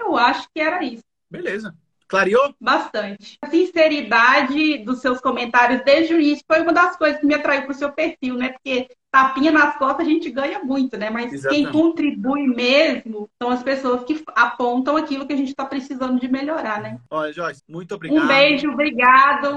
Eu 0.00 0.16
acho 0.16 0.48
que 0.54 0.60
era 0.60 0.82
isso. 0.82 1.04
Beleza. 1.30 1.76
Clareou? 2.08 2.54
Bastante. 2.58 3.38
A 3.42 3.48
sinceridade 3.48 4.78
dos 4.78 5.00
seus 5.00 5.20
comentários 5.20 5.82
desde 5.84 6.14
o 6.14 6.20
início 6.20 6.44
foi 6.46 6.62
uma 6.62 6.72
das 6.72 6.96
coisas 6.96 7.20
que 7.20 7.26
me 7.26 7.34
atraiu 7.34 7.62
para 7.62 7.72
o 7.72 7.74
seu 7.74 7.92
perfil, 7.92 8.36
né? 8.36 8.50
Porque 8.50 8.88
tapinha 9.10 9.50
nas 9.50 9.76
costas 9.76 10.06
a 10.06 10.08
gente 10.08 10.30
ganha 10.30 10.60
muito, 10.60 10.96
né? 10.96 11.10
Mas 11.10 11.32
Exatamente. 11.32 11.64
quem 11.64 11.72
contribui 11.72 12.46
mesmo 12.46 13.28
são 13.40 13.50
as 13.50 13.62
pessoas 13.62 14.04
que 14.04 14.22
apontam 14.28 14.96
aquilo 14.96 15.26
que 15.26 15.32
a 15.32 15.36
gente 15.36 15.48
está 15.48 15.64
precisando 15.64 16.18
de 16.18 16.28
melhorar, 16.28 16.80
né? 16.80 16.98
Olha, 17.10 17.32
Joyce, 17.32 17.62
muito 17.68 17.94
obrigado. 17.94 18.24
Um 18.24 18.26
beijo, 18.26 18.70
obrigado. 18.70 19.56